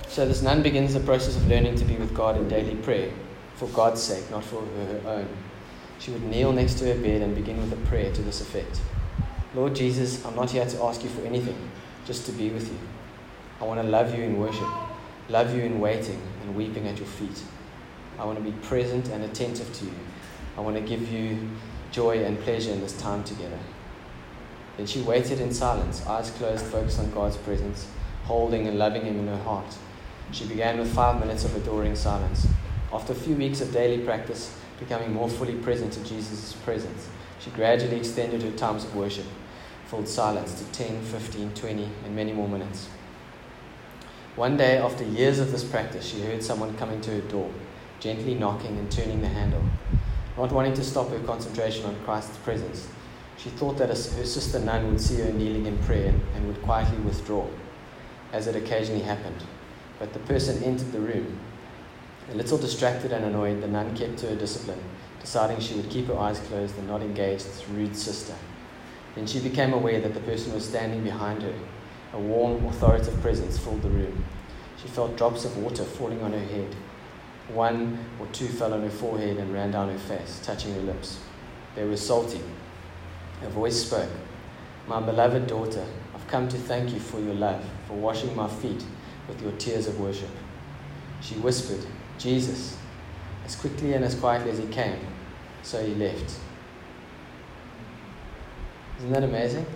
[0.09, 3.11] So this nun begins the process of learning to be with God in daily prayer,
[3.57, 5.29] for God's sake, not for her own.
[5.99, 8.81] She would kneel next to her bed and begin with a prayer to this effect
[9.57, 11.57] Lord Jesus, I'm not here to ask you for anything,
[12.05, 12.79] just to be with you.
[13.59, 14.69] I want to love you in worship,
[15.31, 17.43] love you in waiting and weeping at your feet.
[18.19, 19.95] I want to be present and attentive to you.
[20.59, 21.39] I want to give you
[21.91, 23.59] joy and pleasure in this time together.
[24.77, 27.89] Then she waited in silence, eyes closed, focused on God's presence,
[28.25, 29.77] holding and loving Him in her heart.
[30.33, 32.47] She began with five minutes of adoring silence.
[32.93, 37.09] After a few weeks of daily practice, becoming more fully present to Jesus' presence,
[37.39, 39.27] she gradually extended her times of worship,
[39.87, 42.89] filled silence to 10, 15, 20, and many more minutes.
[44.35, 47.51] One day, after years of this practice, she heard someone coming to her door,
[48.01, 49.63] gently knocking and turning the handle.
[50.37, 52.89] Not wanting to stop her concentration on Christ's presence,
[53.39, 56.99] she thought that her sister nun would see her kneeling in prayer and would quietly
[56.99, 57.47] withdraw,
[58.33, 59.45] as it occasionally happened.
[59.99, 61.39] But the person entered the room.
[62.31, 64.83] A little distracted and annoyed, the nun kept to her discipline,
[65.21, 68.35] deciding she would keep her eyes closed and not engage this rude sister.
[69.15, 71.55] Then she became aware that the person was standing behind her.
[72.13, 74.25] A warm, authoritative presence filled the room.
[74.81, 76.75] She felt drops of water falling on her head.
[77.49, 81.21] One or two fell on her forehead and ran down her face, touching her lips.
[81.75, 82.41] They were salty.
[83.43, 84.09] A voice spoke
[84.87, 88.85] My beloved daughter, I've come to thank you for your love, for washing my feet
[89.29, 90.31] with your tears of worship.
[91.21, 91.85] She whispered,
[92.19, 92.77] Jesus.
[93.45, 94.99] As quickly and as quietly as he came,
[95.63, 96.39] so he left.
[98.99, 99.67] Isn't that amazing?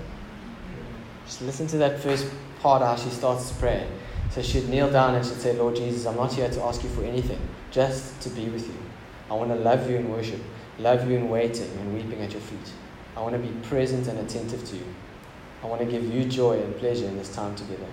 [1.27, 2.27] Just listen to that first
[2.61, 3.87] part how she starts to pray.
[4.31, 6.89] So she'd kneel down and she'd say, Lord Jesus, I'm not here to ask you
[6.91, 8.75] for anything, just to be with you.
[9.31, 10.41] I want to love you in worship,
[10.79, 12.73] love you in waiting and weeping at your feet.
[13.17, 14.85] I want to be present and attentive to you.
[15.63, 17.87] I want to give you joy and pleasure in this time together.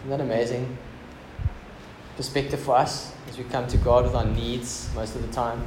[0.00, 0.76] Isn't that amazing?
[2.16, 5.62] Perspective for us as we come to God with our needs most of the time.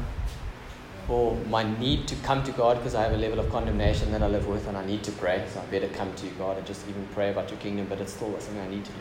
[1.08, 4.22] Or my need to come to God because I have a level of condemnation that
[4.22, 5.46] I live with and I need to pray.
[5.54, 8.02] So I better come to you, God, and just even pray about your kingdom, but
[8.02, 9.00] it's still something I need to do.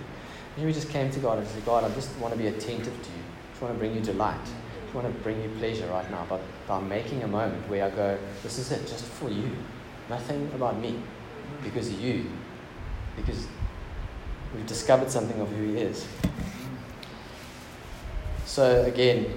[0.56, 3.02] Maybe we just came to God and said, God, I just want to be attentive
[3.02, 3.18] to you.
[3.18, 4.40] I just want to bring you delight.
[4.40, 6.24] I just want to bring you pleasure right now.
[6.28, 9.50] But by making a moment where I go, this is it, just for you.
[10.08, 10.98] Nothing about me.
[11.62, 12.26] Because of you.
[13.16, 13.46] Because
[14.54, 16.06] we've discovered something of who He is.
[18.44, 19.32] So again,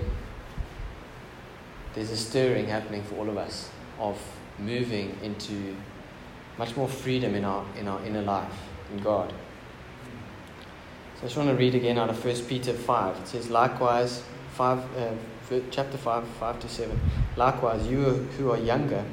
[1.94, 4.20] there's a stirring happening for all of us of
[4.58, 5.76] moving into
[6.58, 8.54] much more freedom in our in our inner life
[8.94, 9.34] in God.
[11.16, 13.18] So I just want to read again out of 1 Peter 5.
[13.18, 14.24] It says, Likewise,
[14.60, 17.00] 5, uh, chapter 5, 5 to 7.
[17.38, 18.04] Likewise, you
[18.38, 19.06] who are younger,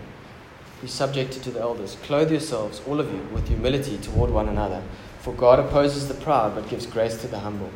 [0.83, 1.97] be subject to the elders.
[2.03, 4.83] Clothe yourselves, all of you, with humility toward one another.
[5.21, 7.71] For God opposes the proud, but gives grace to the humble.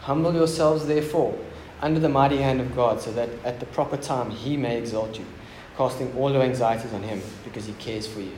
[0.00, 1.38] Humble yourselves, therefore,
[1.82, 5.18] under the mighty hand of God, so that at the proper time he may exalt
[5.18, 5.26] you,
[5.76, 8.32] casting all your anxieties on him, because he cares for you.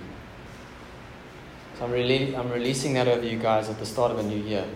[1.78, 4.42] So I'm, really, I'm releasing that over you guys at the start of a new
[4.42, 4.66] year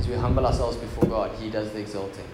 [0.00, 2.24] as we humble ourselves before God, He does the exalting.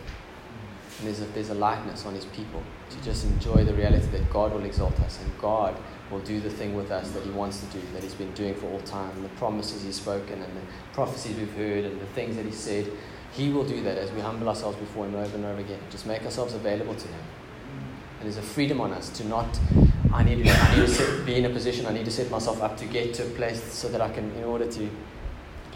[0.98, 4.30] And there's a, there's a likeness on His people to just enjoy the reality that
[4.30, 5.76] God will exalt us and God
[6.10, 8.54] will do the thing with us that He wants to do, that He's been doing
[8.54, 12.06] for all time, and the promises He's spoken, and the prophecies we've heard, and the
[12.06, 12.90] things that He said.
[13.32, 15.80] He will do that as we humble ourselves before Him over and over again.
[15.90, 17.20] Just make ourselves available to Him.
[18.18, 19.58] And there's a freedom on us to not,
[20.12, 22.30] I need to, I need to set, be in a position, I need to set
[22.30, 24.90] myself up to get to a place so that I can, in order to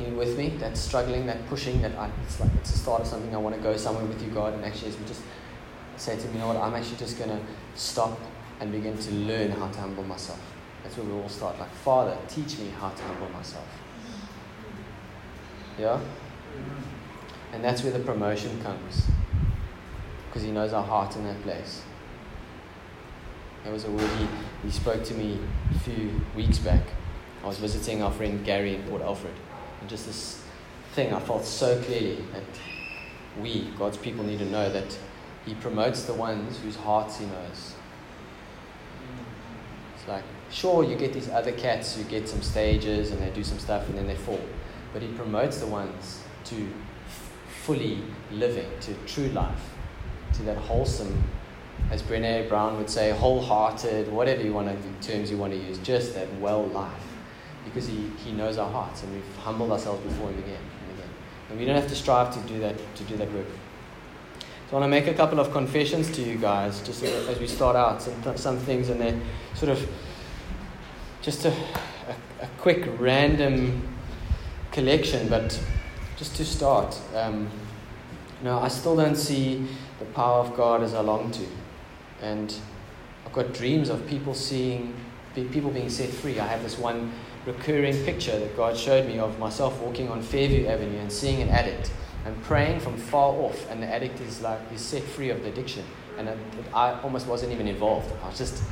[0.01, 0.51] you with me?
[0.59, 3.35] That struggling, that pushing, that I, it's like it's the start of something.
[3.35, 4.55] I want to go somewhere with you, God.
[4.55, 5.23] And actually, as we just
[5.97, 7.41] say to me, you know what, I'm actually just going to
[7.75, 8.19] stop
[8.61, 10.41] and begin to learn how to humble myself.
[10.83, 11.59] That's where we all start.
[11.59, 13.67] Like, Father, teach me how to humble myself.
[15.79, 16.01] Yeah?
[17.53, 19.07] And that's where the promotion comes.
[20.29, 21.83] Because He knows our heart in that place.
[23.65, 24.27] That was a word he,
[24.65, 25.39] he spoke to me
[25.75, 26.83] a few weeks back.
[27.43, 29.35] I was visiting our friend Gary in Port Alfred.
[29.81, 30.43] And just this
[30.93, 32.43] thing I felt so clearly that
[33.40, 34.99] we, God's people, need to know that
[35.47, 37.75] He promotes the ones whose hearts He knows.
[39.97, 43.45] It's like, sure, you get these other cats who get some stages and they do
[43.45, 44.40] some stuff and then they fall.
[44.93, 46.69] But He promotes the ones to
[47.62, 49.75] fully living, to true life,
[50.35, 51.23] to that wholesome,
[51.90, 55.79] as Brene Brown would say, wholehearted, whatever you want to, terms you want to use,
[55.79, 57.10] just that well life
[57.73, 61.11] because he, he knows our hearts and we've humbled ourselves before him again and again.
[61.51, 63.47] And we don't have to strive to do that to do that work.
[64.71, 67.47] So I want to make a couple of confessions to you guys just as we
[67.47, 69.21] start out some, some things and then
[69.55, 69.89] sort of
[71.23, 73.89] just a, a, a quick random
[74.71, 75.61] collection, but
[76.16, 76.99] just to start.
[77.14, 77.51] Um,
[78.39, 79.66] you know, I still don't see
[79.99, 81.47] the power of God as I long to.
[82.23, 82.55] And
[83.27, 84.95] I've got dreams of people seeing,
[85.35, 86.39] people being set free.
[86.39, 87.12] I have this one
[87.47, 91.49] recurring picture that God showed me of myself walking on Fairview Avenue and seeing an
[91.49, 91.91] addict
[92.24, 95.49] and praying from far off, and the addict is like is set free of the
[95.49, 95.84] addiction,
[96.18, 96.38] and it,
[96.74, 98.12] I almost wasn't even involved.
[98.22, 98.62] I was just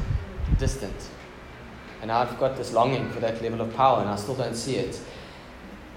[0.58, 1.08] distant,
[2.02, 4.76] and I've got this longing for that level of power, and I still don't see
[4.76, 5.00] it.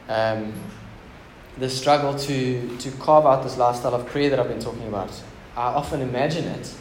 [0.08, 0.54] Um,
[1.58, 5.12] the struggle to to carve out this lifestyle of prayer that I've been talking about
[5.56, 6.74] I often imagine it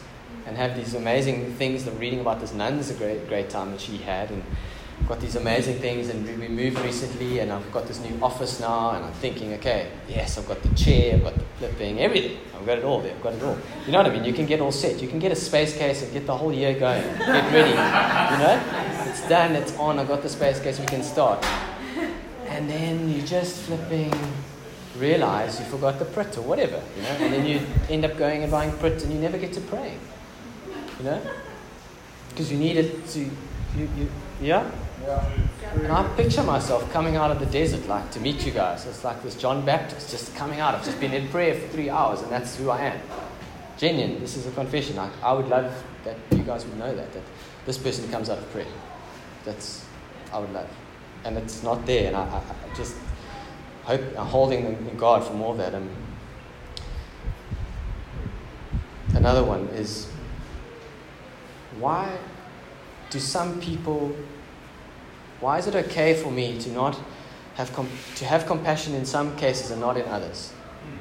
[0.45, 1.83] and have these amazing things.
[1.83, 4.43] The reading about this nun is a great, great time that she had, and
[5.07, 6.09] got these amazing things.
[6.09, 9.91] And we moved recently, and I've got this new office now, and I'm thinking, okay,
[10.07, 12.37] yes, I've got the chair, I've got the flipping, everything.
[12.57, 13.15] I've got it all there.
[13.15, 13.57] I've got it all.
[13.85, 14.23] You know what I mean?
[14.23, 15.01] You can get all set.
[15.01, 17.03] You can get a space case and get the whole year going.
[17.17, 17.69] Get ready.
[17.69, 19.55] You know, it's done.
[19.55, 19.99] It's on.
[19.99, 20.79] I've got the space case.
[20.79, 21.45] We can start.
[22.47, 24.13] And then you just flipping
[24.97, 28.43] realize you forgot the Pritt or whatever, you know, and then you end up going
[28.43, 29.93] and buying Pritt and you never get to pray,
[30.99, 31.21] you know,
[32.29, 34.09] because you need it to, you, you,
[34.41, 34.69] yeah?
[35.73, 38.85] And I picture myself coming out of the desert, like to meet you guys.
[38.85, 40.75] It's like this John Baptist just coming out.
[40.75, 43.01] I've just been in prayer for three hours, and that's who I am.
[43.77, 44.19] Genuine.
[44.19, 44.99] This is a confession.
[44.99, 45.71] I would love
[46.03, 47.23] that you guys would know that that
[47.65, 48.67] this person comes out of prayer.
[49.45, 49.85] That's
[50.31, 50.69] I would love,
[51.23, 52.07] and it's not there.
[52.07, 52.95] And I, I, I just
[53.83, 55.73] hope, I'm holding in God for more of that.
[55.73, 55.89] And
[59.15, 60.07] another one is
[61.79, 62.17] why
[63.09, 64.15] do some people,
[65.41, 66.97] why is it okay for me to not
[67.55, 70.53] have, com- to have compassion in some cases and not in others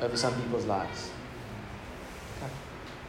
[0.03, 1.11] over some people's lives?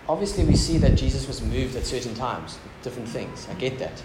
[0.07, 3.47] Obviously, we see that Jesus was moved at certain times, different things.
[3.49, 4.03] I get that.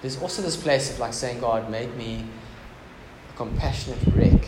[0.00, 2.24] There's also this place of like saying, God, make me
[3.32, 4.46] a compassionate wreck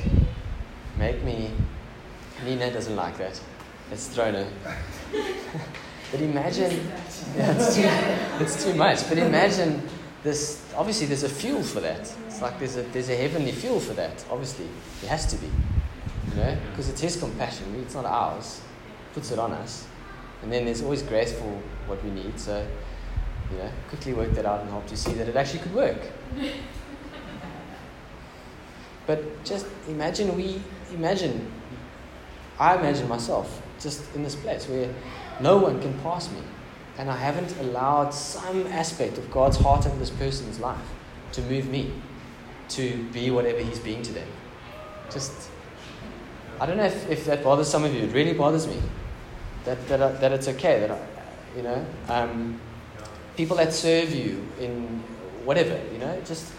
[0.98, 1.50] Make me.
[2.44, 3.40] Nina doesn't like that.
[3.90, 4.48] Let's throw her.
[6.12, 6.88] but imagine.
[7.36, 9.08] Yeah, it's, too, it's too much.
[9.08, 9.82] But imagine
[10.22, 10.62] this.
[10.76, 12.12] Obviously, there's a fuel for that.
[12.26, 14.24] It's like there's a, there's a heavenly fuel for that.
[14.30, 14.66] Obviously,
[15.02, 15.50] it has to be.
[16.30, 16.56] You know?
[16.70, 17.74] Because it's His compassion.
[17.82, 18.60] It's not ours.
[19.14, 19.86] Puts it on us.
[20.42, 22.38] And then there's always grace for what we need.
[22.38, 22.66] So,
[23.50, 25.98] you know, quickly work that out and help you see that it actually could work.
[29.06, 30.60] But just imagine we
[30.92, 31.50] imagine,
[32.58, 34.88] I imagine myself just in this place where
[35.40, 36.38] no one can pass me.
[36.98, 40.86] And I haven't allowed some aspect of God's heart over this person's life
[41.32, 41.92] to move me
[42.70, 44.28] to be whatever He's being to them.
[45.10, 45.32] Just,
[46.60, 48.02] I don't know if, if that bothers some of you.
[48.02, 48.80] It really bothers me
[49.64, 50.98] that, that, I, that it's okay that I,
[51.56, 52.60] you know, um,
[53.36, 55.02] people that serve you in
[55.44, 56.52] whatever, you know, just,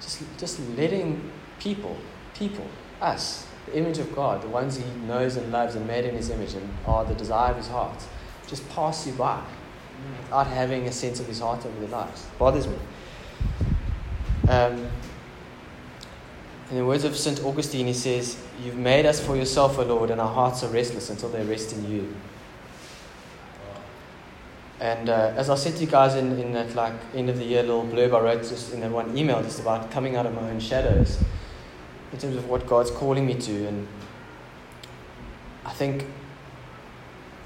[0.00, 1.96] just, just letting people,
[2.34, 2.66] people,
[3.00, 6.30] us, the image of God, the ones He knows and loves and made in His
[6.30, 8.02] image and are the desire of His heart,
[8.48, 9.42] just pass you by
[10.22, 12.24] without having a sense of His heart over their lives.
[12.24, 12.76] It bothers me.
[14.48, 14.88] Um,
[16.70, 17.42] in the words of St.
[17.44, 21.10] Augustine, he says, You've made us for yourself, O Lord, and our hearts are restless
[21.10, 22.14] until they rest in you.
[24.80, 27.44] And uh, as I said to you guys in, in that like end of the
[27.44, 30.34] year little blurb I wrote just in that one email just about coming out of
[30.34, 31.18] my own shadows,
[32.12, 33.66] in terms of what God's calling me to.
[33.66, 33.88] And
[35.64, 36.06] I think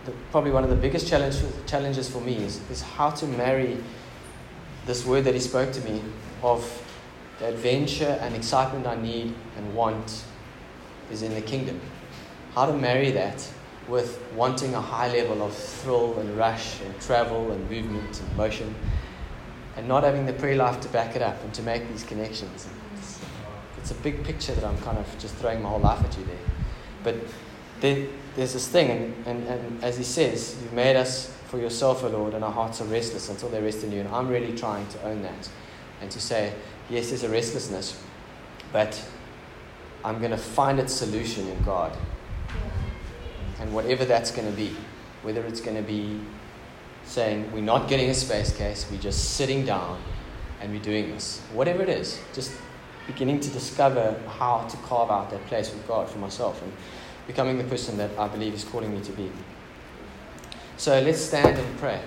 [0.09, 1.36] the, probably one of the biggest challenge,
[1.66, 3.78] challenges for me is, is how to marry
[4.86, 6.02] this word that He spoke to me
[6.42, 6.62] of
[7.38, 10.24] the adventure and excitement I need and want
[11.11, 11.80] is in the kingdom.
[12.54, 13.46] How to marry that
[13.88, 18.74] with wanting a high level of thrill and rush and travel and movement and motion
[19.76, 22.68] and not having the prayer life to back it up and to make these connections
[23.88, 26.24] it's a big picture that I'm kind of just throwing my whole life at you
[26.24, 26.36] there.
[27.02, 27.16] But
[27.80, 28.06] there,
[28.39, 28.89] there's this thing,
[29.26, 32.53] and, and, and as he says, you've made us for yourself, O Lord, and our
[32.53, 33.99] hearts are restless until they rest in you.
[33.99, 35.51] And I'm really trying to own that
[36.01, 36.53] and to say,
[36.89, 38.01] yes, there's a restlessness,
[38.72, 39.05] but
[40.05, 41.97] I'm going to find its solution in God.
[43.59, 44.70] And whatever that's going to be,
[45.22, 46.20] whether it's going to be
[47.07, 50.01] saying, we're not getting a space case, we're just sitting down
[50.61, 52.53] and we're doing this, whatever it is, just
[53.09, 56.72] beginning to discover how to carve out that place with God for myself and
[57.29, 59.31] becoming the person that I believe is calling me to be.
[60.79, 62.01] So let's stand and pray.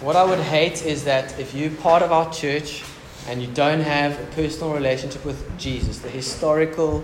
[0.00, 2.84] What I would hate is that if you're part of our church
[3.26, 7.02] and you don't have a personal relationship with Jesus, the historical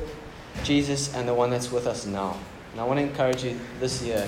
[0.63, 2.39] Jesus and the one that's with us now.
[2.73, 4.27] And I want to encourage you this year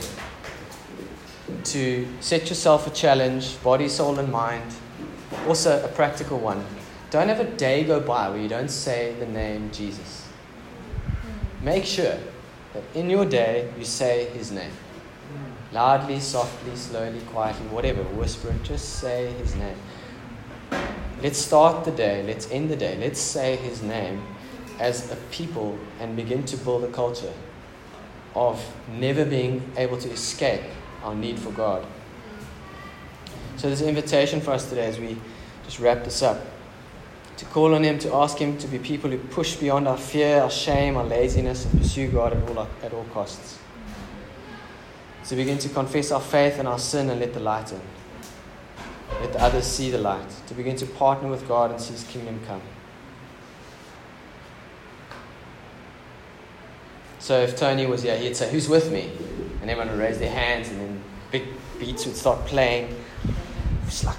[1.65, 4.73] to set yourself a challenge, body, soul, and mind.
[5.47, 6.65] Also, a practical one.
[7.11, 10.27] Don't have a day go by where you don't say the name Jesus.
[11.63, 12.19] Make sure
[12.75, 14.73] that in your day you say his name.
[15.73, 19.77] Loudly, softly, slowly, quietly, whatever, whisper it, just say his name.
[21.23, 24.23] Let's start the day, let's end the day, let's say his name
[24.79, 27.33] as a people and begin to build a culture
[28.35, 30.63] of never being able to escape
[31.03, 31.87] our need for God.
[33.57, 35.17] So this invitation for us today as we
[35.65, 36.56] just wrap this up
[37.37, 40.41] to call on Him, to ask Him to be people who push beyond our fear,
[40.41, 43.59] our shame, our laziness, and pursue God at all, at all costs.
[45.29, 47.81] To begin to confess our faith and our sin and let the light in.
[49.21, 50.29] Let the others see the light.
[50.47, 52.63] To begin to partner with God and see His kingdom come.
[57.19, 59.11] So if Tony was here, he'd say, Who's with me?
[59.61, 61.43] And everyone would raise their hands, and then big
[61.79, 62.97] beats would start playing.
[63.85, 64.17] It's like,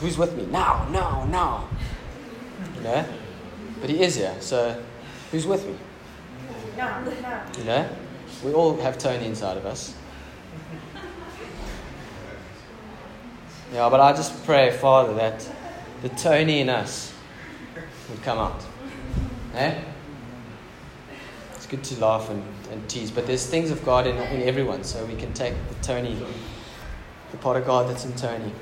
[0.00, 0.44] Who's with me?
[0.46, 1.68] Now, now, now.
[2.78, 3.04] You know?
[3.80, 4.82] But he is here, so
[5.30, 5.74] who's with me?
[7.58, 7.88] You know?
[8.44, 9.94] We all have Tony inside of us.
[13.72, 15.46] Yeah, but I just pray, Father, that
[16.02, 17.12] the Tony in us
[18.08, 18.64] would come out.
[19.54, 19.78] Eh?
[21.54, 24.84] It's good to laugh and, and tease, but there's things of God in, in everyone,
[24.84, 26.16] so we can take the Tony,
[27.30, 28.52] the part of God that's in Tony.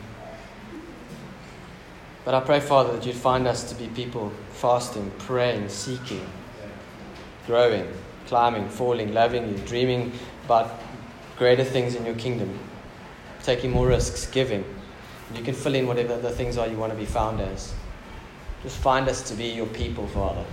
[2.26, 6.26] But I pray, Father, that you'd find us to be people fasting, praying, seeking,
[7.46, 7.86] growing,
[8.26, 10.10] climbing, falling, loving you, dreaming
[10.44, 10.74] about
[11.38, 12.58] greater things in your kingdom,
[13.44, 14.64] taking more risks, giving.
[15.28, 17.72] And you can fill in whatever the things are you want to be found as.
[18.64, 20.44] Just find us to be your people, Father.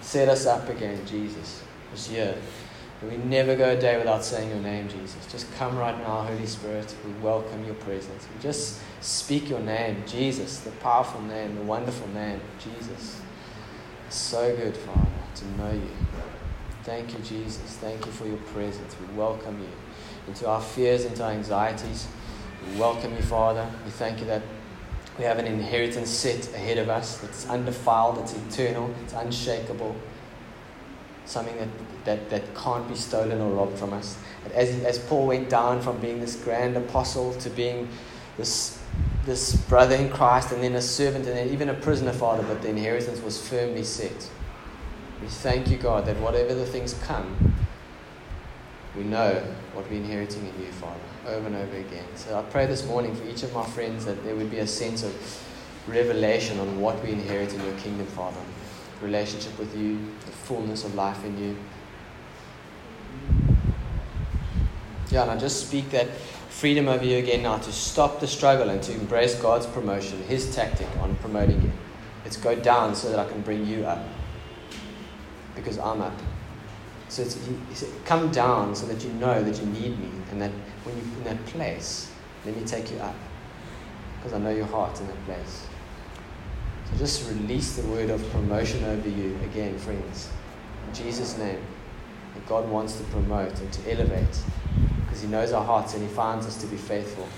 [0.00, 2.34] Set us up again, Jesus, this year.
[3.08, 5.26] We never go a day without saying your name, Jesus.
[5.30, 6.94] Just come right now, Holy Spirit.
[7.04, 8.28] We welcome your presence.
[8.32, 13.20] We just speak your name, Jesus, the powerful name, the wonderful name, Jesus.
[14.06, 15.88] It's so good, Father, to know you.
[16.84, 17.62] Thank you, Jesus.
[17.78, 18.94] Thank you for your presence.
[19.00, 19.68] We welcome you
[20.28, 22.06] into our fears, into our anxieties.
[22.70, 23.66] We welcome you, Father.
[23.84, 24.42] We thank you that
[25.18, 29.96] we have an inheritance set ahead of us that's undefiled, it's eternal, it's unshakable,
[31.32, 31.68] something that,
[32.04, 34.18] that, that can't be stolen or robbed from us.
[34.54, 37.88] As, as Paul went down from being this grand apostle to being
[38.36, 38.82] this,
[39.24, 42.62] this brother in Christ and then a servant and then even a prisoner, Father, but
[42.62, 44.30] the inheritance was firmly set.
[45.20, 47.54] We thank you, God, that whatever the things come,
[48.96, 52.04] we know what we're inheriting in you, Father over and over again.
[52.14, 54.66] So I pray this morning for each of my friends that there would be a
[54.66, 55.14] sense of
[55.86, 58.40] revelation on what we inherit in your kingdom, Father.
[59.02, 61.56] Relationship with you, the fullness of life in you.
[65.10, 66.08] Yeah, and I just speak that
[66.48, 70.54] freedom over you again now to stop the struggle and to embrace God's promotion, His
[70.54, 71.72] tactic on promoting you.
[72.24, 74.06] It's go down so that I can bring you up.
[75.56, 76.18] Because I'm up.
[77.08, 80.50] So it's, he come down so that you know that you need me and that
[80.84, 82.10] when you're in that place,
[82.46, 83.16] let me take you up.
[84.16, 85.66] Because I know your heart in that place.
[86.92, 90.30] So just release the word of promotion over you again, friends.
[90.88, 91.60] In Jesus' name.
[92.34, 94.42] That God wants to promote and to elevate
[95.04, 97.28] because He knows our hearts and He finds us to be faithful.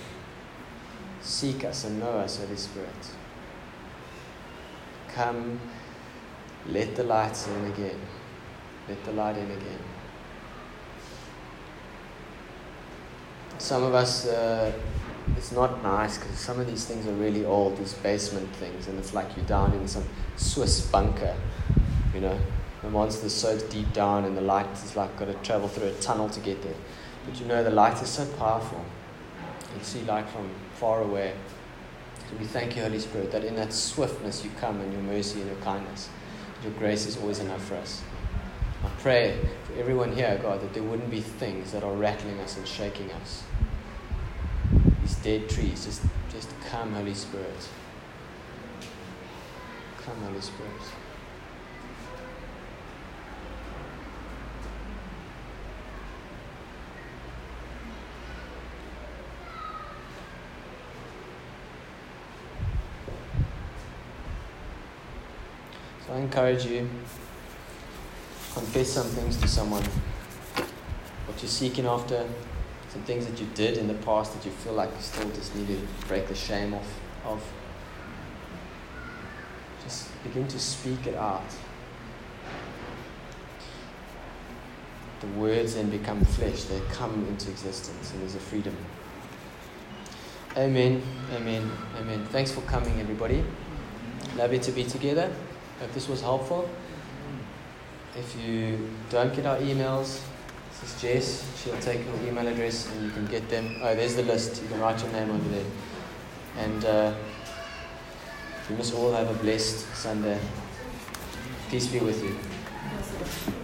[1.21, 2.89] Seek us and know us, Holy Spirit.
[5.09, 5.59] Come,
[6.69, 8.01] let the light in again.
[8.89, 9.79] Let the light in again.
[13.59, 14.73] Some of us, uh,
[15.37, 18.99] it's not nice because some of these things are really old, these basement things, and
[18.99, 20.05] it's like you're down in some
[20.37, 21.35] Swiss bunker,
[22.15, 22.39] you know.
[22.83, 25.95] The monster's so deep down, and the light is like got to travel through a
[25.95, 26.75] tunnel to get there.
[27.25, 28.85] But you know, the light is so powerful.
[29.77, 31.35] You see light from far away.
[32.31, 35.41] So we thank you, Holy Spirit, that in that swiftness you come and your mercy
[35.41, 36.11] and your kindness.
[36.63, 38.03] Your grace is always enough for us.
[38.85, 42.59] I pray for everyone here, God, that there wouldn't be things that are rattling us
[42.59, 43.43] and shaking us.
[45.05, 46.01] These dead trees, just,
[46.33, 47.69] just come, Holy Spirit.
[50.03, 50.71] Come, Holy Spirit.
[66.07, 66.89] So I encourage you
[68.55, 69.83] confess some things to someone,
[71.27, 72.27] what you're seeking after,
[72.95, 75.55] some things that you did in the past that you feel like you still just
[75.57, 77.43] need to break the shame off of.
[79.83, 81.43] Just begin to speak it out.
[85.21, 88.77] The words then become flesh, they come into existence, and there's a freedom.
[90.57, 91.03] Amen,
[91.35, 91.69] amen,
[91.99, 92.25] amen.
[92.27, 93.43] Thanks for coming, everybody.
[94.37, 95.33] Love you to be together.
[95.81, 96.71] Hope this was helpful.
[98.17, 100.21] If you don't get our emails,
[100.85, 101.63] is Jess.
[101.63, 103.77] She'll take your email address and you can get them.
[103.83, 104.63] Oh, there's the list.
[104.63, 105.65] You can write your name under there.
[106.59, 107.15] And uh,
[108.69, 110.39] you must all have a blessed Sunday.
[111.71, 113.64] Peace be with you.